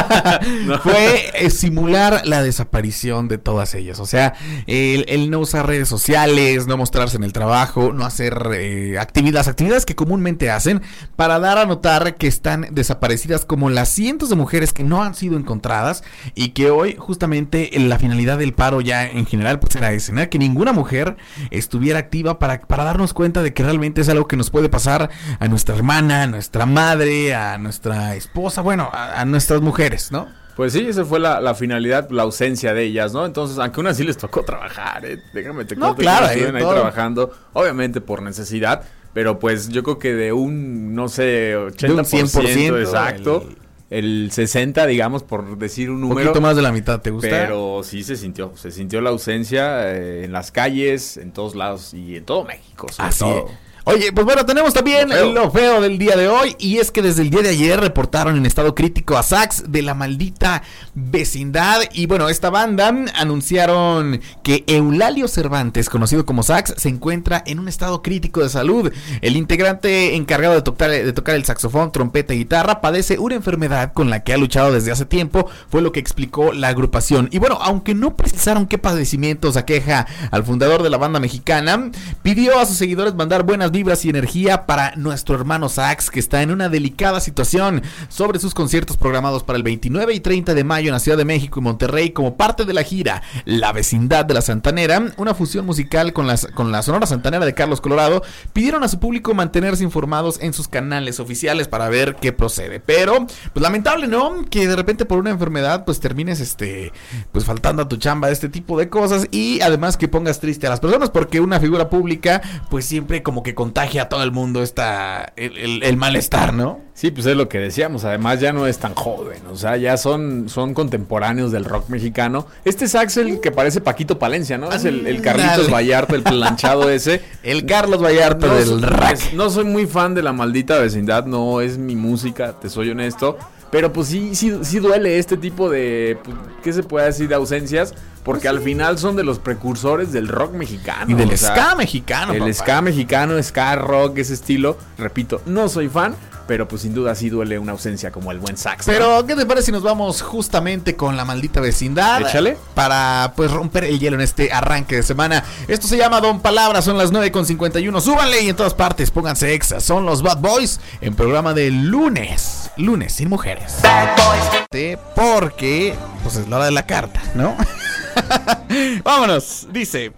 [0.82, 3.98] fue eh, simular la desaparición de todas ellas.
[3.98, 4.34] O sea,
[4.66, 9.48] el, el no usar redes sociales, no mostrarse en el trabajo, no hacer eh, actividades,
[9.48, 10.82] actividades que comúnmente hacen,
[11.16, 15.14] para dar a notar que están desaparecidas como las cientos de mujeres que no han
[15.14, 19.92] sido encontradas y que hoy justamente la finalidad del paro ya en general pues era
[19.92, 20.28] ese, ¿no?
[20.28, 21.16] que ninguna mujer
[21.50, 25.10] estuviera activa para, para darnos cuenta de que realmente es algo que nos puede pasar
[25.38, 30.28] a nuestra hermana, a nuestra madre, a nuestra esposa, bueno, a, a nuestras mujeres, ¿no?
[30.56, 33.24] Pues sí, esa fue la, la finalidad, la ausencia de ellas, ¿no?
[33.24, 35.18] Entonces, aunque aún así les tocó trabajar, ¿eh?
[35.32, 36.72] Déjame te No, cuento claro, que estuvieron ahí todo.
[36.74, 38.82] trabajando, obviamente por necesidad,
[39.14, 43.56] pero pues yo creo que de un, no sé, 80%, De un 100%, exacto, el...
[43.90, 46.28] 60, digamos, por decir un Un número.
[46.28, 47.28] poquito más de la mitad, ¿te gusta?
[47.28, 51.92] Pero sí se sintió, se sintió la ausencia eh, en las calles, en todos lados
[51.92, 52.86] y en todo México.
[52.92, 53.48] sobre Así todo.
[53.48, 53.69] es.
[53.90, 55.32] Oye, pues bueno, tenemos también Lo feo.
[55.32, 58.36] lo feo del día de hoy y es que desde el día de ayer reportaron
[58.36, 60.62] en estado crítico a Sax de la maldita
[60.94, 67.58] vecindad y bueno, esta banda anunciaron que Eulalio Cervantes, conocido como Sax, se encuentra en
[67.58, 68.92] un estado crítico de salud.
[69.20, 73.92] El integrante encargado de tocar, de tocar el saxofón, trompeta y guitarra padece una enfermedad
[73.92, 77.28] con la que ha luchado desde hace tiempo, fue lo que explicó la agrupación.
[77.32, 81.90] Y bueno, aunque no precisaron qué padecimientos aqueja al fundador de la banda mexicana,
[82.22, 86.42] pidió a sus seguidores mandar buenas vibras y energía para nuestro hermano Sax, que está
[86.42, 90.88] en una delicada situación sobre sus conciertos programados para el 29 y 30 de mayo
[90.88, 94.34] en la Ciudad de México y Monterrey como parte de la gira La Vecindad de
[94.34, 98.84] la Santanera, una fusión musical con, las, con la Sonora Santanera de Carlos Colorado, pidieron
[98.84, 102.80] a su público mantenerse informados en sus canales oficiales para ver qué procede.
[102.80, 104.44] Pero, pues lamentable, ¿no?
[104.50, 106.92] Que de repente por una enfermedad pues termines este
[107.32, 110.70] pues faltando a tu chamba este tipo de cosas y además que pongas triste a
[110.70, 114.62] las personas porque una figura pública pues siempre como que contagia a todo el mundo
[114.62, 116.80] esta el, el- el malestar, ¿no?
[116.94, 118.04] Sí, pues es lo que decíamos.
[118.04, 119.42] Además, ya no es tan joven.
[119.52, 122.46] O sea, ya son, son contemporáneos del rock mexicano.
[122.64, 124.72] Este sax es el que parece Paquito Palencia, ¿no?
[124.72, 125.70] Es el, el Carlitos.
[125.70, 127.20] Vallarta, el planchado ese.
[127.42, 129.08] El Carlos Vallarta No del rack.
[129.10, 132.88] pues, no soy muy fan de la maldita vecindad, no es mi música, te soy
[132.90, 133.36] honesto.
[133.70, 137.28] Pero pues sí, sí, sí duele este tipo de, pues, ¿qué se puede decir?
[137.28, 137.94] De ausencias.
[138.22, 141.10] Porque al final son de los precursores del rock mexicano.
[141.10, 142.32] Y del o sea, ska mexicano.
[142.32, 142.52] el papá.
[142.52, 144.76] ska mexicano, ska rock, ese estilo.
[144.98, 146.14] Repito, no soy fan,
[146.50, 148.86] pero pues sin duda sí duele una ausencia como el buen sax.
[148.86, 148.92] ¿no?
[148.92, 152.22] Pero, ¿qué te parece si nos vamos justamente con la maldita vecindad?
[152.22, 152.58] Échale.
[152.74, 155.44] Para, pues, romper el hielo en este arranque de semana.
[155.68, 158.00] Esto se llama Don Palabra, son las 9.51.
[158.00, 159.84] Súbanle y en todas partes pónganse exas.
[159.84, 162.70] Son los Bad Boys en programa de lunes.
[162.76, 163.76] Lunes sin mujeres.
[163.84, 164.98] Bad boys.
[165.14, 167.56] Porque, pues, es la hora de la carta, ¿no?
[169.04, 170.12] Vámonos, dice.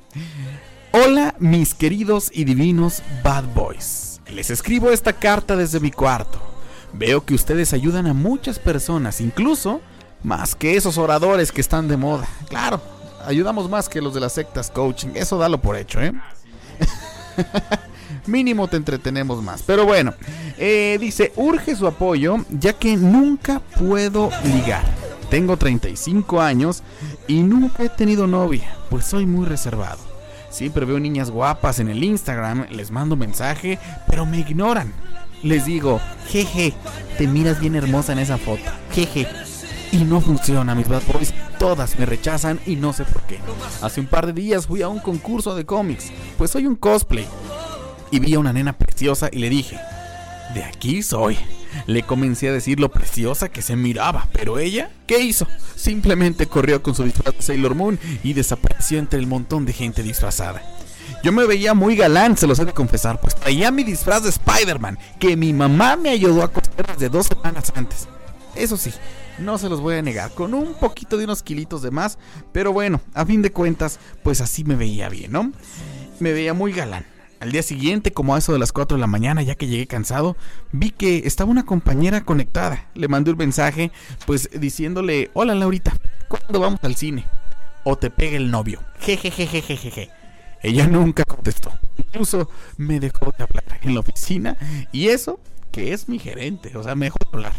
[0.92, 4.20] Hola, mis queridos y divinos Bad Boys.
[4.30, 6.40] Les escribo esta carta desde mi cuarto.
[6.92, 9.80] Veo que ustedes ayudan a muchas personas, incluso
[10.22, 12.28] más que esos oradores que están de moda.
[12.48, 12.80] Claro,
[13.24, 15.10] ayudamos más que los de las sectas coaching.
[15.14, 16.12] Eso dalo por hecho, ¿eh?
[18.26, 19.62] Mínimo te entretenemos más.
[19.62, 20.14] Pero bueno,
[20.58, 24.84] eh, dice, urge su apoyo ya que nunca puedo ligar.
[25.30, 26.82] Tengo 35 años
[27.28, 29.98] y nunca he tenido novia, pues soy muy reservado.
[30.50, 34.92] Siempre veo niñas guapas en el Instagram, les mando mensaje, pero me ignoran.
[35.42, 36.74] Les digo, jeje,
[37.18, 39.26] te miras bien hermosa en esa foto, jeje.
[39.92, 41.34] Y no funciona, mis bad boys.
[41.58, 43.38] Todas me rechazan y no sé por qué.
[43.82, 47.26] Hace un par de días fui a un concurso de cómics, pues soy un cosplay
[48.10, 49.78] y vi a una nena preciosa y le dije,
[50.54, 51.38] de aquí soy.
[51.86, 55.46] Le comencé a decir lo preciosa que se miraba, pero ella, ¿qué hizo?
[55.76, 60.02] Simplemente corrió con su disfraz de Sailor Moon y desapareció entre el montón de gente
[60.02, 60.62] disfrazada.
[61.22, 64.30] Yo me veía muy galán, se los he de confesar, pues traía mi disfraz de
[64.30, 68.08] Spider-Man, que mi mamá me ayudó a coser desde dos semanas antes.
[68.54, 68.92] Eso sí,
[69.38, 72.18] no se los voy a negar, con un poquito de unos kilitos de más,
[72.52, 75.52] pero bueno, a fin de cuentas, pues así me veía bien, ¿no?
[76.18, 77.06] Me veía muy galán.
[77.42, 79.88] Al día siguiente, como a eso de las 4 de la mañana, ya que llegué
[79.88, 80.36] cansado,
[80.70, 82.86] vi que estaba una compañera conectada.
[82.94, 83.90] Le mandé un mensaje,
[84.26, 85.92] pues diciéndole, hola Laurita,
[86.28, 87.26] ¿cuándo vamos al cine?
[87.82, 88.78] O te pega el novio.
[89.00, 90.10] Jejejejejeje.
[90.62, 91.72] Ella nunca contestó.
[91.98, 94.56] Incluso me dejó de hablar en la oficina.
[94.92, 95.40] Y eso,
[95.72, 96.76] que es mi gerente.
[96.76, 97.54] O sea, me dejó de hablar.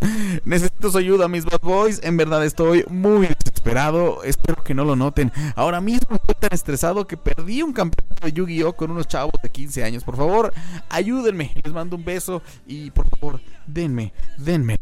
[0.44, 2.00] Necesito su ayuda, mis bad boys.
[2.02, 3.28] En verdad estoy muy
[3.70, 4.22] desesperado.
[4.24, 5.32] Espero que no lo noten.
[5.54, 8.74] Ahora mismo estoy tan estresado que perdí un campeonato de Yu-Gi-Oh!
[8.74, 10.04] con unos chavos de 15 años.
[10.04, 10.52] Por favor,
[10.88, 11.52] ayúdenme.
[11.62, 14.76] Les mando un beso y por favor, denme, denme.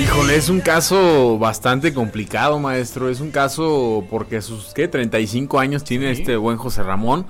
[0.00, 3.08] Híjole, es un caso bastante complicado, maestro.
[3.08, 4.88] Es un caso porque sus, ¿qué?
[4.88, 7.26] 35 años tiene este buen José Ramón.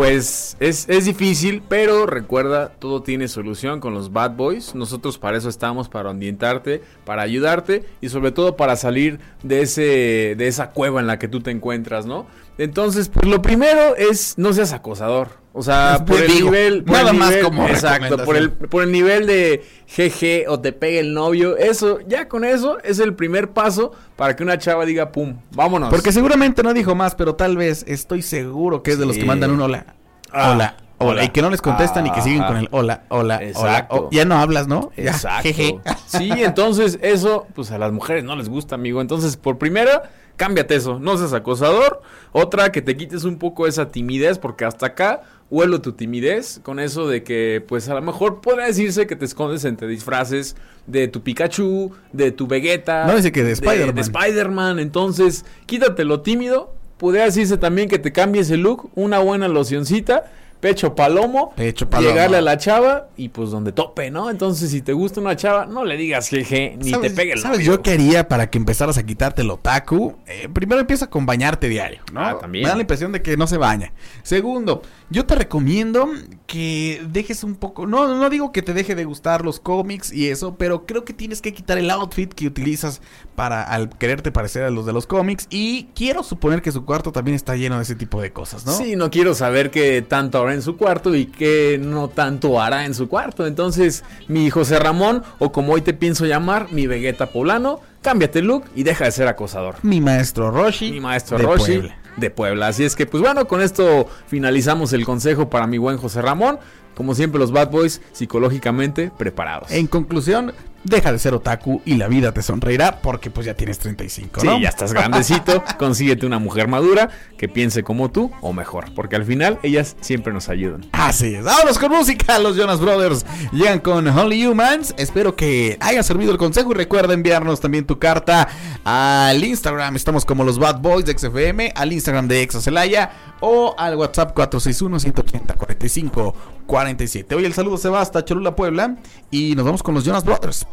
[0.00, 4.74] Pues es, es difícil, pero recuerda, todo tiene solución con los Bad Boys.
[4.74, 10.36] Nosotros para eso estamos, para ambientarte, para ayudarte y sobre todo para salir de, ese,
[10.38, 12.26] de esa cueva en la que tú te encuentras, ¿no?
[12.56, 15.39] Entonces, pues lo primero es no seas acosador.
[15.52, 16.84] O sea, por el Digo, nivel.
[16.84, 20.72] por nada el más como Exacto, por el, por el nivel de GG o te
[20.72, 21.56] pegue el novio.
[21.56, 25.90] Eso, ya con eso es el primer paso para que una chava diga, pum, vámonos.
[25.90, 29.24] Porque seguramente no dijo más, pero tal vez estoy seguro que es de los que
[29.24, 29.86] mandan un hola.
[30.30, 30.76] Ah, hola.
[31.02, 31.24] Hola, hola.
[31.24, 32.48] y que no les contestan y que siguen Ajá.
[32.48, 33.44] con el hola, hola, hola.
[33.44, 33.96] Exacto.
[33.96, 34.92] Oh, ya no hablas, ¿no?
[34.96, 35.42] Ya, Exacto.
[35.42, 35.80] jeje.
[36.06, 39.00] Sí, entonces eso, pues a las mujeres no les gusta, amigo.
[39.00, 41.00] Entonces, por primera, cámbiate eso.
[41.00, 42.02] No seas acosador.
[42.32, 46.78] Otra, que te quites un poco esa timidez, porque hasta acá huelo tu timidez con
[46.78, 51.08] eso de que, pues a lo mejor podría decirse que te escondes entre disfraces de
[51.08, 53.06] tu Pikachu, de tu Vegeta.
[53.06, 53.94] No, dice que de Spider-Man.
[53.94, 54.78] De Spider-Man.
[54.78, 56.74] Entonces, quítate lo tímido.
[56.98, 60.30] Podría decirse también que te cambies el look, una buena locioncita.
[60.60, 62.10] Pecho palomo, Pecho palomo.
[62.10, 64.28] llegarle a la chava y pues donde tope, ¿no?
[64.28, 67.38] Entonces si te gusta una chava, no le digas jeje, ni ¿Sabes, te pegue el
[67.38, 70.16] ¿Sabes yo qué haría para que empezaras a quitarte el otaku?
[70.26, 72.20] Eh, primero empieza con bañarte diario, ¿no?
[72.20, 72.64] Ah, también.
[72.64, 73.94] Me da la impresión de que no se baña.
[74.22, 76.08] Segundo, yo te recomiendo
[76.46, 77.86] que dejes un poco...
[77.86, 81.12] No, no digo que te deje de gustar los cómics y eso, pero creo que
[81.12, 83.02] tienes que quitar el outfit que utilizas
[83.34, 87.10] para al quererte parecer a los de los cómics y quiero suponer que su cuarto
[87.10, 88.72] también está lleno de ese tipo de cosas, ¿no?
[88.72, 92.84] Sí, no quiero saber qué tanto habrá en su cuarto y qué no tanto hará
[92.84, 93.46] en su cuarto.
[93.46, 98.46] Entonces, mi José Ramón, o como hoy te pienso llamar, mi Vegeta poblano, cámbiate el
[98.46, 99.76] look y deja de ser acosador.
[99.82, 100.92] Mi maestro Roshi.
[100.92, 101.99] Mi maestro de Roshi Puebla.
[102.16, 102.68] De Puebla.
[102.68, 106.58] Así es que, pues bueno, con esto finalizamos el consejo para mi buen José Ramón.
[106.94, 109.70] Como siempre, los Bad Boys psicológicamente preparados.
[109.70, 110.52] En conclusión,
[110.84, 114.46] deja de ser otaku y la vida te sonreirá porque pues ya tienes 35, Sí,
[114.46, 114.58] ¿no?
[114.60, 119.24] ya estás grandecito, consíguete una mujer madura que piense como tú o mejor, porque al
[119.24, 120.86] final ellas siempre nos ayudan.
[120.92, 121.44] Así es.
[121.44, 122.38] Vámonos con música.
[122.38, 124.94] Los Jonas Brothers llegan con Only Humans.
[124.98, 128.48] Espero que haya servido el consejo y recuerda enviarnos también tu carta
[128.84, 129.96] al Instagram.
[129.96, 134.36] Estamos como los Bad Boys de XFM, al Instagram de Exa Celaya o al WhatsApp
[134.36, 137.36] 461-180-45-47.
[137.36, 138.96] Hoy el saludo se va hasta Cholula, Puebla
[139.30, 140.64] y nos vamos con los Jonas Brothers.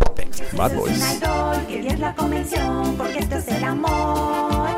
[0.53, 0.97] Bad Boys.
[0.97, 4.69] Es un idol, que Dios la convención, porque esto es el amor.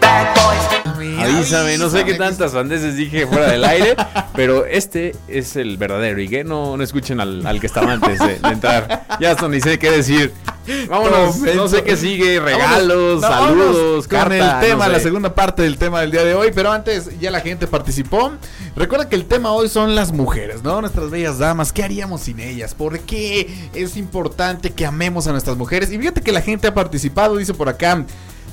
[0.00, 1.24] Bad boys.
[1.24, 3.96] Avísame, no sé qué tantas sandeces dije fuera del aire,
[4.34, 8.18] pero este es el verdadero y que no, no escuchen al, al que estaba antes
[8.18, 9.06] de, de entrar.
[9.20, 10.32] Ya hasta ni sé qué decir.
[10.88, 14.92] Vámonos, no sé qué sigue, regalos, Vámonos, saludos, con carta, el tema, no sé.
[14.92, 16.50] la segunda parte del tema del día de hoy.
[16.54, 18.32] Pero antes, ya la gente participó.
[18.76, 20.80] Recuerda que el tema hoy son las mujeres, ¿no?
[20.80, 21.72] Nuestras bellas damas.
[21.72, 22.74] ¿Qué haríamos sin ellas?
[22.74, 25.92] ¿Por qué es importante que amemos a nuestras mujeres?
[25.92, 28.04] Y fíjate que la gente ha participado, dice por acá.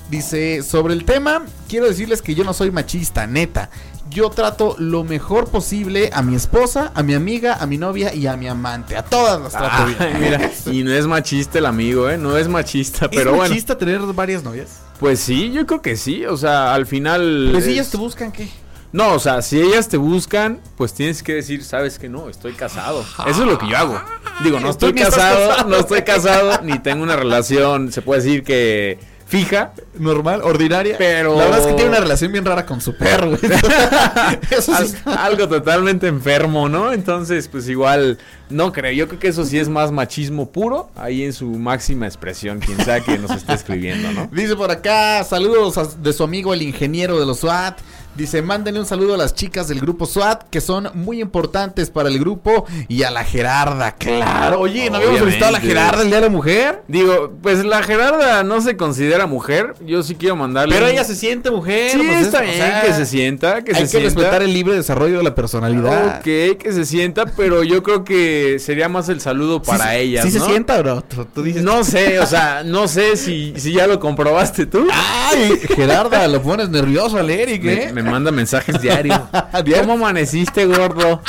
[0.10, 3.69] Dice, sobre el tema, quiero decirles que yo no soy machista, neta.
[4.12, 8.28] Yo trato lo mejor posible a mi esposa, a mi amiga, a mi novia y
[8.28, 8.97] a mi amante.
[8.97, 10.19] A todas las trato bien.
[10.19, 12.17] mira, y no es machista el amigo, ¿eh?
[12.17, 13.50] No es machista, pero ¿Es bueno.
[13.50, 14.82] machista tener varias novias?
[15.00, 16.26] Pues sí, yo creo que sí.
[16.26, 17.50] O sea, al final.
[17.54, 18.50] Pues si es- ellas te buscan, ¿qué?
[18.91, 22.52] No, o sea, si ellas te buscan, pues tienes que decir, sabes que no, estoy
[22.52, 23.06] casado.
[23.26, 24.02] Eso es lo que yo hago.
[24.43, 25.63] Digo, no estoy casado.
[25.69, 29.00] no estoy casado, ni tengo una relación, se puede decir que
[29.32, 29.72] fija.
[29.98, 30.96] normal, ordinaria.
[30.98, 33.39] Pero- La verdad es que tiene una relación bien rara con su perro, güey.
[34.52, 34.94] Eso sí.
[35.06, 36.91] Al- algo totalmente enfermo, ¿no?
[36.91, 38.17] Entonces, pues igual,
[38.50, 38.91] no creo.
[38.91, 42.84] Yo creo que eso sí es más machismo puro, ahí en su máxima expresión, quien
[42.84, 44.28] sea que nos esté escribiendo, ¿no?
[44.34, 47.78] Dice por acá, saludos a- de su amigo el ingeniero de los SWAT.
[48.15, 52.10] Dice, mándenle un saludo a las chicas del grupo SWAT, que son muy importantes para
[52.10, 54.60] el grupo, y a la Gerarda, claro.
[54.60, 56.84] Oye, ¿no habíamos felicitado a la Gerarda el Día de la Mujer?
[56.89, 59.76] Digo, pues la Gerarda no se considera mujer.
[59.86, 60.76] Yo sí quiero mandarle.
[60.76, 61.91] Pero ella se siente mujer.
[61.91, 64.06] Sí, pues, es- está o bien sea, que se sienta, que hay se que sienta.
[64.10, 66.17] respetar el libre desarrollo de la personalidad.
[66.17, 70.26] Ok, que se sienta, pero yo creo que sería más el saludo para Sí ellas.
[70.30, 70.43] ¿Sí ¿no?
[70.45, 71.02] se sienta, bro?
[71.02, 71.63] Tú, tú dices.
[71.63, 74.86] No sé, o sea, no sé si, si ya lo comprobaste tú.
[74.91, 77.91] Ay, Gerarda, lo pones nervioso al Eric, ¿eh?
[77.93, 79.28] Me, me manda mensajes diario.
[79.64, 79.82] Diario.
[79.82, 81.22] ¿Cómo amaneciste, gordo?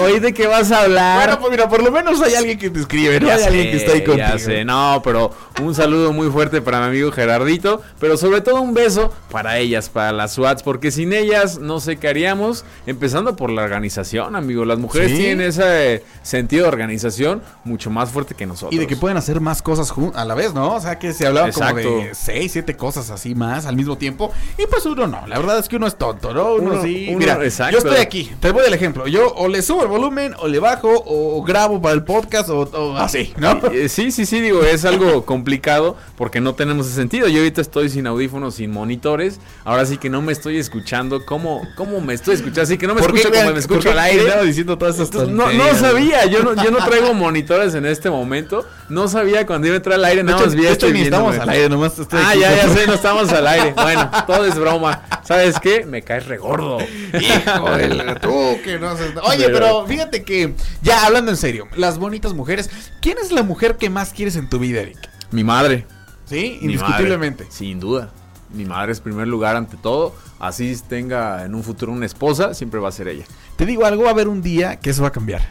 [0.00, 1.16] ¿Hoy de qué vas a hablar?
[1.18, 3.26] Bueno, pues mira, por lo menos hay alguien que te escribe, ¿no?
[3.26, 4.28] Ya hay sé, alguien que está ahí contigo.
[4.28, 5.30] Ya sé, no, pero
[5.62, 9.88] un saludo muy fuerte para mi amigo Gerardito, pero sobre todo un beso para ellas,
[9.88, 14.64] para las SWATs, porque sin ellas no sé qué haríamos, empezando por la organización, amigo.
[14.64, 15.16] Las mujeres Sí.
[15.18, 18.72] tienen ese eh, sentido de organización mucho más fuerte que nosotros.
[18.74, 20.74] Y de que pueden hacer más cosas a la vez, ¿no?
[20.74, 24.32] O sea, que se hablaban como de seis, siete cosas así más al mismo tiempo.
[24.58, 25.26] Y pues uno no.
[25.26, 26.54] La verdad es que uno es tonto, ¿no?
[26.54, 27.06] Uno, Uno- sí.
[27.08, 27.72] uno- Mira, exacto.
[27.72, 28.30] yo estoy aquí.
[28.40, 29.06] Te voy el ejemplo.
[29.06, 32.60] Yo o le subo el volumen, o le bajo, o grabo para el podcast, o,
[32.60, 33.60] o así, ¿no?
[33.72, 37.28] Eh, Sí, sí, sí, digo, es algo complicado porque no tenemos ese sentido.
[37.28, 39.40] Yo ahorita estoy sin audífonos, sin monitores.
[39.64, 41.24] Ahora sí que no me estoy escuchando.
[41.26, 42.62] ¿Cómo, cómo me estoy escuchando?
[42.62, 44.44] Así que no me ¿Por qué, escucho como me escucho al aire.
[44.44, 48.10] diciendo todas esas Entonces, no, no sabía, yo no, yo no traigo monitores en este
[48.10, 48.64] momento.
[48.88, 51.48] No sabía cuando iba a entrar al aire, nada más vi esto y estamos al
[51.48, 53.74] aire, nomás estoy Ah, ya, ya sé, no estamos al aire.
[53.82, 55.02] Bueno, todo es broma.
[55.24, 55.84] ¿Sabes qué?
[55.84, 56.78] Me caes regordo.
[56.80, 59.12] Hijo de la- tú que no haces.
[59.22, 63.42] Oye, Pero- pero fíjate que, ya hablando en serio, las bonitas mujeres, ¿quién es la
[63.42, 64.98] mujer que más quieres en tu vida, Eric?
[65.30, 65.86] Mi madre.
[66.26, 67.44] Sí, Mi indiscutiblemente.
[67.44, 68.10] madre, sin duda.
[68.54, 70.14] Mi madre es primer lugar ante todo.
[70.38, 73.24] Así tenga en un futuro una esposa, siempre va a ser ella.
[73.56, 75.42] Te digo algo, va a haber un día que eso va a cambiar.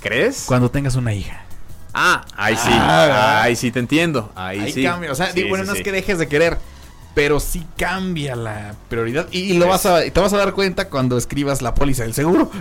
[0.00, 0.44] ¿Crees?
[0.46, 1.42] Cuando tengas una hija.
[1.92, 2.68] Ah, ahí sí.
[2.70, 4.30] Ah, ahí sí te entiendo.
[4.34, 4.82] Ahí, Ahí sí.
[4.82, 5.10] cambia.
[5.10, 5.80] O sea, Sí, digo, bueno, sí, no sí.
[5.80, 6.58] es que dejes de querer,
[7.16, 9.26] pero sí cambia la prioridad.
[9.30, 12.02] Y, y lo vas a, y te vas a dar cuenta cuando escribas la póliza
[12.02, 12.50] del seguro.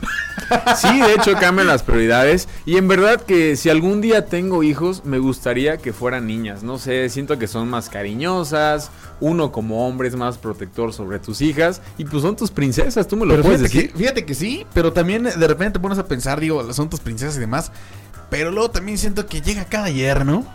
[0.77, 2.47] Sí, de hecho cambian las prioridades.
[2.67, 6.61] Y en verdad que si algún día tengo hijos, me gustaría que fueran niñas.
[6.61, 8.91] No sé, siento que son más cariñosas.
[9.19, 11.81] Uno como hombre es más protector sobre tus hijas.
[11.97, 13.91] Y pues son tus princesas, tú me lo Pero puedes fíjate decir.
[13.91, 16.99] que, fíjate que sí, pero también de repente te pones a pensar, digo, son tus
[16.99, 17.71] princesas y demás.
[18.29, 20.45] Pero luego también siento que llega cada yerno.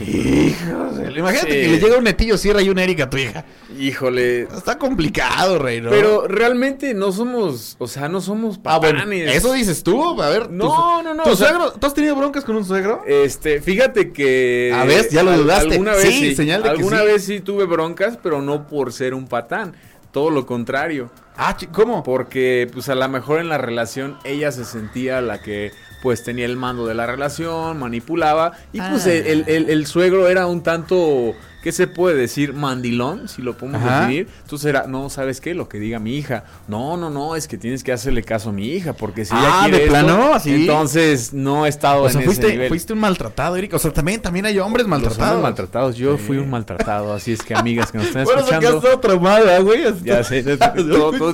[0.00, 1.60] Hijos de- Imagínate Sí.
[1.60, 3.44] que le llega un netillo sierra y un Erika a tu hija.
[3.78, 4.42] Híjole.
[4.42, 5.90] Está complicado, rey, ¿no?
[5.90, 9.34] Pero realmente no somos, o sea, no somos Ah, bueno, patanes.
[9.34, 10.20] eso dices tú.
[10.22, 11.72] A ver, No, tu- no, no, ¿Tu sea- suegro?
[11.72, 13.02] ¿Tú has tenido broncas con un suegro?
[13.06, 14.72] Este, fíjate que.
[14.74, 15.72] A ver, ya lo dudaste.
[15.72, 17.06] Alguna vez Sí, sí, señal de que alguna sí.
[17.06, 19.74] vez sí tuve broncas, pero no por ser un patán.
[20.12, 21.10] Todo lo contrario.
[21.36, 22.02] Ah, ¿cómo?
[22.02, 26.46] Porque, pues a lo mejor en la relación ella se sentía la que, pues tenía
[26.46, 28.52] el mando de la relación, manipulaba.
[28.72, 29.12] Y pues Ah.
[29.12, 31.34] el, el- suegro era un tanto.
[31.66, 32.52] ¿Qué se puede decir?
[32.52, 34.02] Mandilón, si lo podemos Ajá.
[34.02, 34.28] definir.
[34.44, 35.52] Entonces era, no, ¿sabes qué?
[35.52, 36.44] Lo que diga mi hija.
[36.68, 39.48] No, no, no, es que tienes que hacerle caso a mi hija, porque si ella
[39.52, 40.32] Ah, quiere ¿de esto, plano?
[40.32, 40.54] ¿Así?
[40.54, 42.68] entonces no he estado O sea, en ese fuiste, nivel.
[42.68, 43.74] fuiste un maltratado, Erika.
[43.74, 45.42] O sea, también, también hay hombres Los maltratados.
[45.42, 45.96] maltratados.
[45.96, 48.80] Yo fui un maltratado, así es que amigas que nos están Bueno, escuchando.
[48.80, 49.82] quedó traumada, güey.
[50.04, 51.32] Ya sé, todo- todo-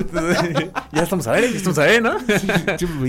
[0.93, 2.15] ya estamos a ver, ya estamos a ver, ¿no?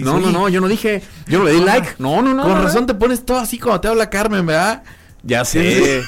[0.03, 1.87] No, no, no, yo no dije, yo no le di like.
[1.99, 2.43] No, no, no.
[2.43, 4.83] Con razón te pones todo así cuando te habla Carmen, ¿verdad?
[5.25, 6.01] Ya sé,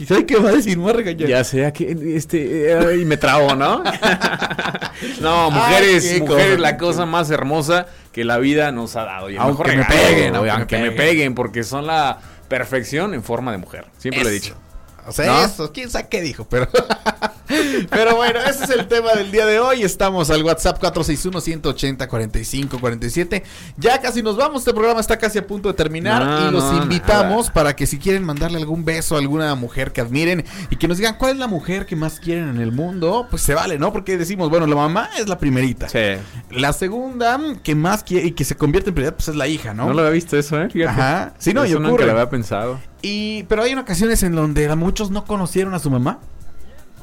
[0.00, 1.28] Quizá que va a decir, me voy a regañar.
[1.28, 3.82] ya sé, aquí, este, eh, y me trabo, ¿no?
[5.20, 6.58] no, mujeres, Ay, mujeres, cosa.
[6.58, 9.28] la cosa más hermosa que la vida nos ha dado.
[9.28, 11.34] Y Aunque mejor me peguen, aunque me peguen.
[11.34, 13.84] porque son la perfección en forma de mujer.
[13.98, 14.42] Siempre lo he Eso.
[14.46, 14.56] dicho.
[15.10, 15.44] O sea, ¿No?
[15.44, 16.68] eso, quién sabe qué dijo, pero.
[17.90, 19.82] pero bueno, ese es el tema del día de hoy.
[19.82, 23.42] Estamos al WhatsApp 461-180-45-47.
[23.76, 24.60] Ya casi nos vamos.
[24.60, 26.24] Este programa está casi a punto de terminar.
[26.24, 27.52] No, y los no, invitamos nada.
[27.52, 30.98] para que si quieren mandarle algún beso a alguna mujer que admiren y que nos
[30.98, 33.92] digan cuál es la mujer que más quieren en el mundo, pues se vale, ¿no?
[33.92, 35.88] Porque decimos, bueno, la mamá es la primerita.
[35.88, 36.18] Sí.
[36.52, 39.74] La segunda que más quiere y que se convierte en prioridad, pues es la hija,
[39.74, 39.86] ¿no?
[39.86, 40.68] No, lo había visto eso, ¿eh?
[40.70, 40.88] Fíjate.
[40.88, 41.34] Ajá.
[41.38, 42.78] Sí, no, y Eso nunca lo había pensado.
[43.02, 46.20] Y, pero hay ocasiones en donde muchos no conocieron a su mamá.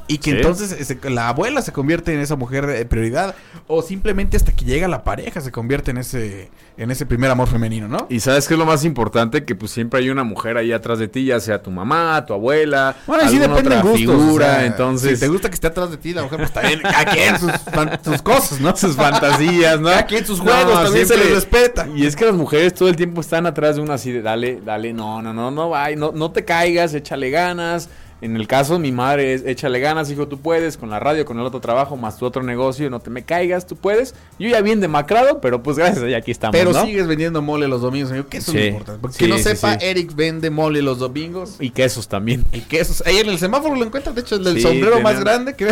[0.08, 0.36] Y que Sí.
[0.38, 3.34] entonces se- la abuela se convierte en esa mujer de prioridad.
[3.66, 7.46] O simplemente hasta que llega la pareja se convierte en ese, en ese primer amor
[7.48, 8.06] femenino, ¿no?
[8.08, 10.98] Y sabes qué es lo más importante, que pues siempre hay una mujer ahí atrás
[10.98, 13.98] de ti, ya sea tu mamá, tu abuela, Bueno, y sí depende de gustos.
[13.98, 16.52] figura, o sea, entonces Si te gusta que esté atrás de ti, la mujer, pues
[16.52, 16.80] también.
[16.80, 18.74] Cada quien sus, fan- sus cosas, ¿no?
[18.76, 19.88] sus fantasías, ¿no?
[19.90, 21.86] Cada quien sus juegos, también se les respeta.
[21.94, 24.60] Y es que las mujeres todo el tiempo están atrás de una así de dale,
[24.64, 27.90] dale, no, no, no, no, vay, no, no te caigas, échale ganas.
[28.20, 31.38] En el caso, mi madre es échale ganas, hijo, tú puedes, con la radio, con
[31.38, 34.14] el otro trabajo, más tu otro negocio, no te me caigas, tú puedes.
[34.38, 36.84] Yo ya bien demacrado, pero pues gracias a ella aquí estamos, Pero ¿no?
[36.84, 38.58] sigues vendiendo mole los domingos, amigo, que eso Sí.
[38.58, 39.00] es lo importante.
[39.00, 39.74] Porque Sí, que no sí, sepa.
[39.74, 41.56] Eric vende mole los domingos.
[41.60, 42.44] Y quesos también.
[42.52, 43.02] Y quesos.
[43.06, 45.68] Ahí en el semáforo lo encuentras, de hecho, el del sombrero más grande que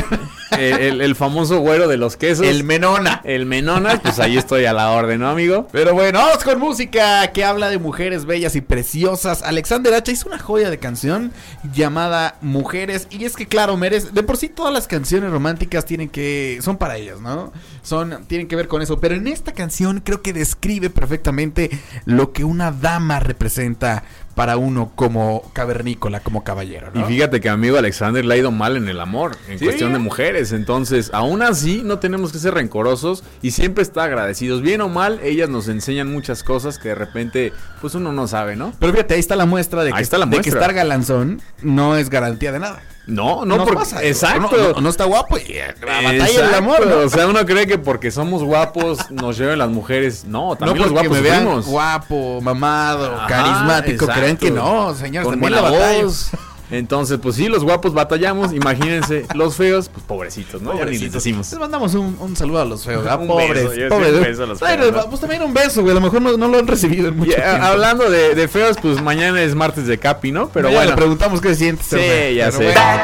[0.52, 2.46] el, el- el famoso güero de los quesos.
[2.46, 3.20] El menona.
[3.24, 5.66] El Menonas, pues ahí estoy a la orden, ¿no, amigo?
[5.72, 9.42] Pero bueno, vamos con música que habla de mujeres bellas y preciosas.
[9.42, 11.32] Alexander Hacha hizo una joya de canción
[11.74, 13.08] llamada Mujeres.
[13.10, 14.10] Y es que, claro, merece.
[14.10, 16.58] De por sí, todas las canciones románticas tienen que.
[16.62, 17.52] son para ellas, ¿no?
[17.82, 18.24] Son.
[18.26, 19.00] tienen que ver con eso.
[19.00, 21.70] Pero en esta canción creo que describe perfectamente
[22.04, 24.04] lo que una dama representa
[24.36, 28.76] para uno como cavernícola, como caballero, Y fíjate que amigo Alexander le ha ido mal
[28.76, 29.64] en el amor, en ¿Sí?
[29.64, 30.52] cuestión de mujeres.
[30.52, 34.60] Entonces, aún así, no tenemos que ser rencorosos y siempre estar agradecidos.
[34.60, 38.56] Bien o mal, ellas nos enseñan muchas cosas que de repente, pues uno no sabe,
[38.56, 38.74] ¿no?
[38.78, 40.60] Pero fíjate, ahí está la muestra de que, Ahí está la de que muestra.
[40.60, 42.82] estar galanzón no es garantía de nada.
[43.06, 44.56] No, no, porque- pasa, exacto.
[44.56, 46.96] No, no- no está guapo y eh, la batalla del amor, ¿no?
[46.98, 50.24] O sea, uno cree que porque somos guapos nos lleven las mujeres.
[50.24, 51.66] No, también los porque guapos me vean sufrimos.
[51.66, 54.20] guapo, mamado, Ajá, carismático, exacto.
[54.20, 56.02] creen que no, señores, también la batalla.
[56.70, 58.52] Entonces, pues sí, los guapos batallamos.
[58.52, 60.70] Imagínense, los feos, pues pobrecitos, ¿no?
[60.70, 61.12] Ya ni les Pobrecitos.
[61.14, 61.50] decimos.
[61.52, 63.04] Les mandamos un, un saludo a los feos.
[63.20, 64.12] Un pobres, beso, pobres.
[64.14, 65.08] un beso a los feos, ¿no?
[65.08, 67.30] Pues también un beso, güey, a lo mejor no, no lo han recibido en mucho
[67.30, 67.64] Y, eh, tiempo.
[67.64, 70.48] hablando de, de feos, pues mañana es martes de Capi, ¿no?
[70.48, 70.90] Pero bueno.
[70.90, 71.82] le preguntamos qué se siente.
[71.84, 72.64] ser Sí, feo, ya pero sé.
[72.64, 73.02] bueno.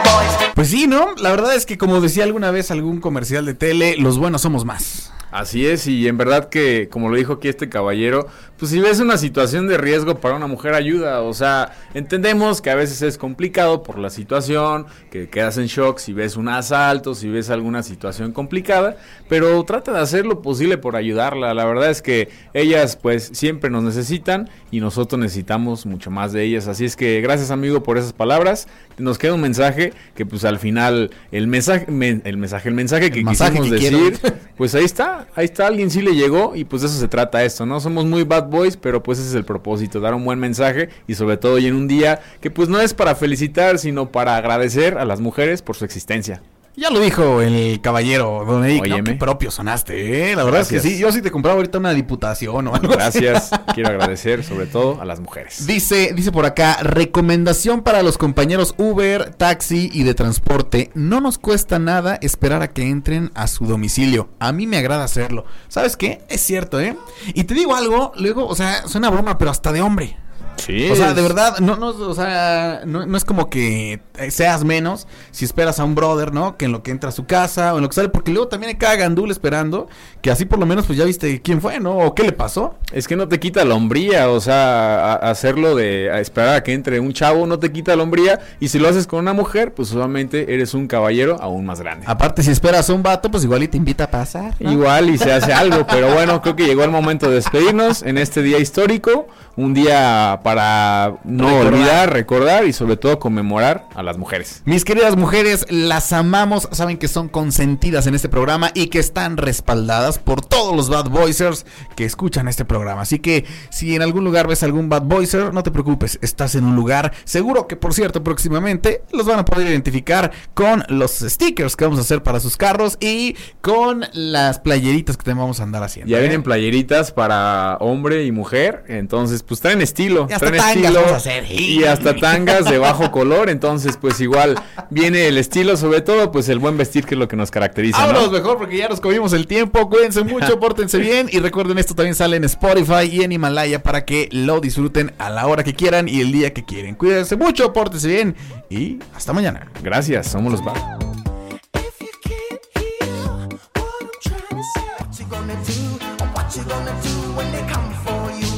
[0.55, 1.15] Pues sí, ¿no?
[1.19, 4.65] La verdad es que como decía alguna vez algún comercial de tele, los buenos somos
[4.65, 5.13] más.
[5.33, 8.29] Así es, y en verdad que, como lo dijo aquí este caballero,
[8.59, 11.23] pues si ves una situación de riesgo para una mujer, ayuda.
[11.23, 15.99] O sea, entendemos que a veces es complicado por la situación, que quedas en shock
[15.99, 18.97] si ves un asalto, si ves alguna situación complicada,
[19.29, 21.55] pero trata de hacer lo posible por ayudarla.
[21.55, 26.45] La verdad es que ellas, pues, siempre nos necesitan y nosotros necesitamos mucho más de
[26.45, 26.69] ellas.
[26.69, 28.69] Así es que gracias, amigo, por esas palabras.
[28.99, 33.11] Nos queda un mensaje que, pues, al final, el mensaje, men- el mensaje, el mensaje
[33.11, 33.99] que quisimos que quiero.
[33.99, 34.35] decir.
[34.57, 37.45] Pues ahí está, ahí está, alguien sí le llegó y pues de eso se trata
[37.45, 37.81] esto, ¿no?
[37.81, 41.15] Somos muy bad boys, pero pues ese es el propósito, dar un buen mensaje y
[41.15, 44.99] sobre todo hoy en un día que pues no es para felicitar, sino para agradecer
[44.99, 46.43] a las mujeres por su existencia.
[46.75, 48.79] Ya lo dijo el caballero, don Eric.
[48.79, 48.95] ¿no?
[48.95, 49.13] Óyeme.
[49.13, 50.37] Qué propio sonaste, ¿eh?
[50.37, 50.99] La verdad es que sí.
[50.99, 53.21] Yo sí te compraba ahorita una diputación o algo así.
[53.21, 55.67] Gracias, quiero agradecer sobre todo a las mujeres.
[55.67, 60.91] Dice, dice por acá, recomendación para los compañeros Uber, taxi y de transporte.
[60.95, 64.31] No nos cuesta nada esperar a que entren a su domicilio.
[64.39, 65.45] A mí me agrada hacerlo.
[65.69, 66.23] ¿Sabes qué?
[66.31, 66.97] Es cierto, ¿eh?
[67.35, 70.17] Y te digo algo, luego, o sea, suena broma, pero hasta de hombre.
[70.57, 70.89] Sí.
[70.91, 74.01] O sea, de verdad, no, no, o sea, no, no es como que
[74.31, 76.57] seas menos si esperas a un brother, ¿no?
[76.57, 78.49] Que en lo que entra a su casa o en lo que sale, porque luego
[78.49, 79.89] también hay cada gandul esperando,
[80.21, 81.97] que así por lo menos pues ya viste quién fue, ¿no?
[81.99, 82.75] O qué le pasó.
[82.93, 86.63] Es que no te quita la hombría, o sea, a- hacerlo de a esperar a
[86.63, 89.33] que entre un chavo no te quita la hombría y si lo haces con una
[89.33, 92.05] mujer, pues solamente eres un caballero aún más grande.
[92.09, 94.55] Aparte, si esperas a un vato, pues igual y te invita a pasar.
[94.61, 94.71] ¿no?
[94.71, 98.19] Igual y se hace algo, pero bueno, creo que llegó el momento de despedirnos en
[98.19, 99.27] este día histórico,
[99.57, 101.73] un día para no Recordar.
[101.75, 104.63] olvidar, recordar y sobre todo conmemorar a las mujeres.
[104.65, 109.37] Mis queridas mujeres, las amamos, saben que son consentidas en este programa y que están
[109.37, 113.03] respaldadas por todos los bad boysers que escuchan este programa.
[113.03, 116.65] Así que si en algún lugar ves algún bad boyser, no te preocupes, estás en
[116.65, 121.77] un lugar seguro que por cierto próximamente los van a poder identificar con los stickers
[121.77, 125.65] que vamos a hacer para sus carros y con las playeritas que te vamos a
[125.65, 126.11] andar haciendo.
[126.11, 126.21] Ya ¿eh?
[126.21, 131.01] vienen playeritas para hombre y mujer, entonces pues traen estilo, Y hasta traen tangas estilo
[131.01, 131.45] vamos a hacer.
[131.51, 136.49] y hasta tangas de bajo color, entonces pues igual viene el estilo, sobre todo pues
[136.49, 137.99] el buen vestir que es lo que nos caracteriza.
[138.01, 138.07] ¿no?
[138.13, 139.89] Vámonos mejor porque ya nos comimos el tiempo.
[139.89, 141.29] Cuídense mucho, pórtense bien.
[141.31, 145.31] Y recuerden, esto también sale en Spotify y en Himalaya para que lo disfruten a
[145.31, 146.95] la hora que quieran y el día que quieren.
[146.95, 148.37] Cuídense mucho, pórtense bien
[148.71, 149.69] y hasta mañana.
[149.83, 151.02] Gracias, somos los bad.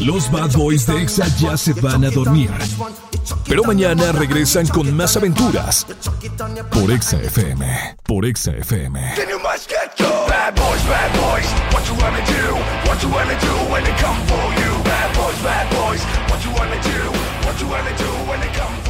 [0.04, 2.50] Los Bad Boys de EXA ya se van a dormir.
[3.48, 5.86] Pero mañana regresan con más aventuras.
[6.70, 7.96] Por EXA FM.
[8.02, 9.00] Por EXA FM.
[17.54, 18.83] What you wanna do when they come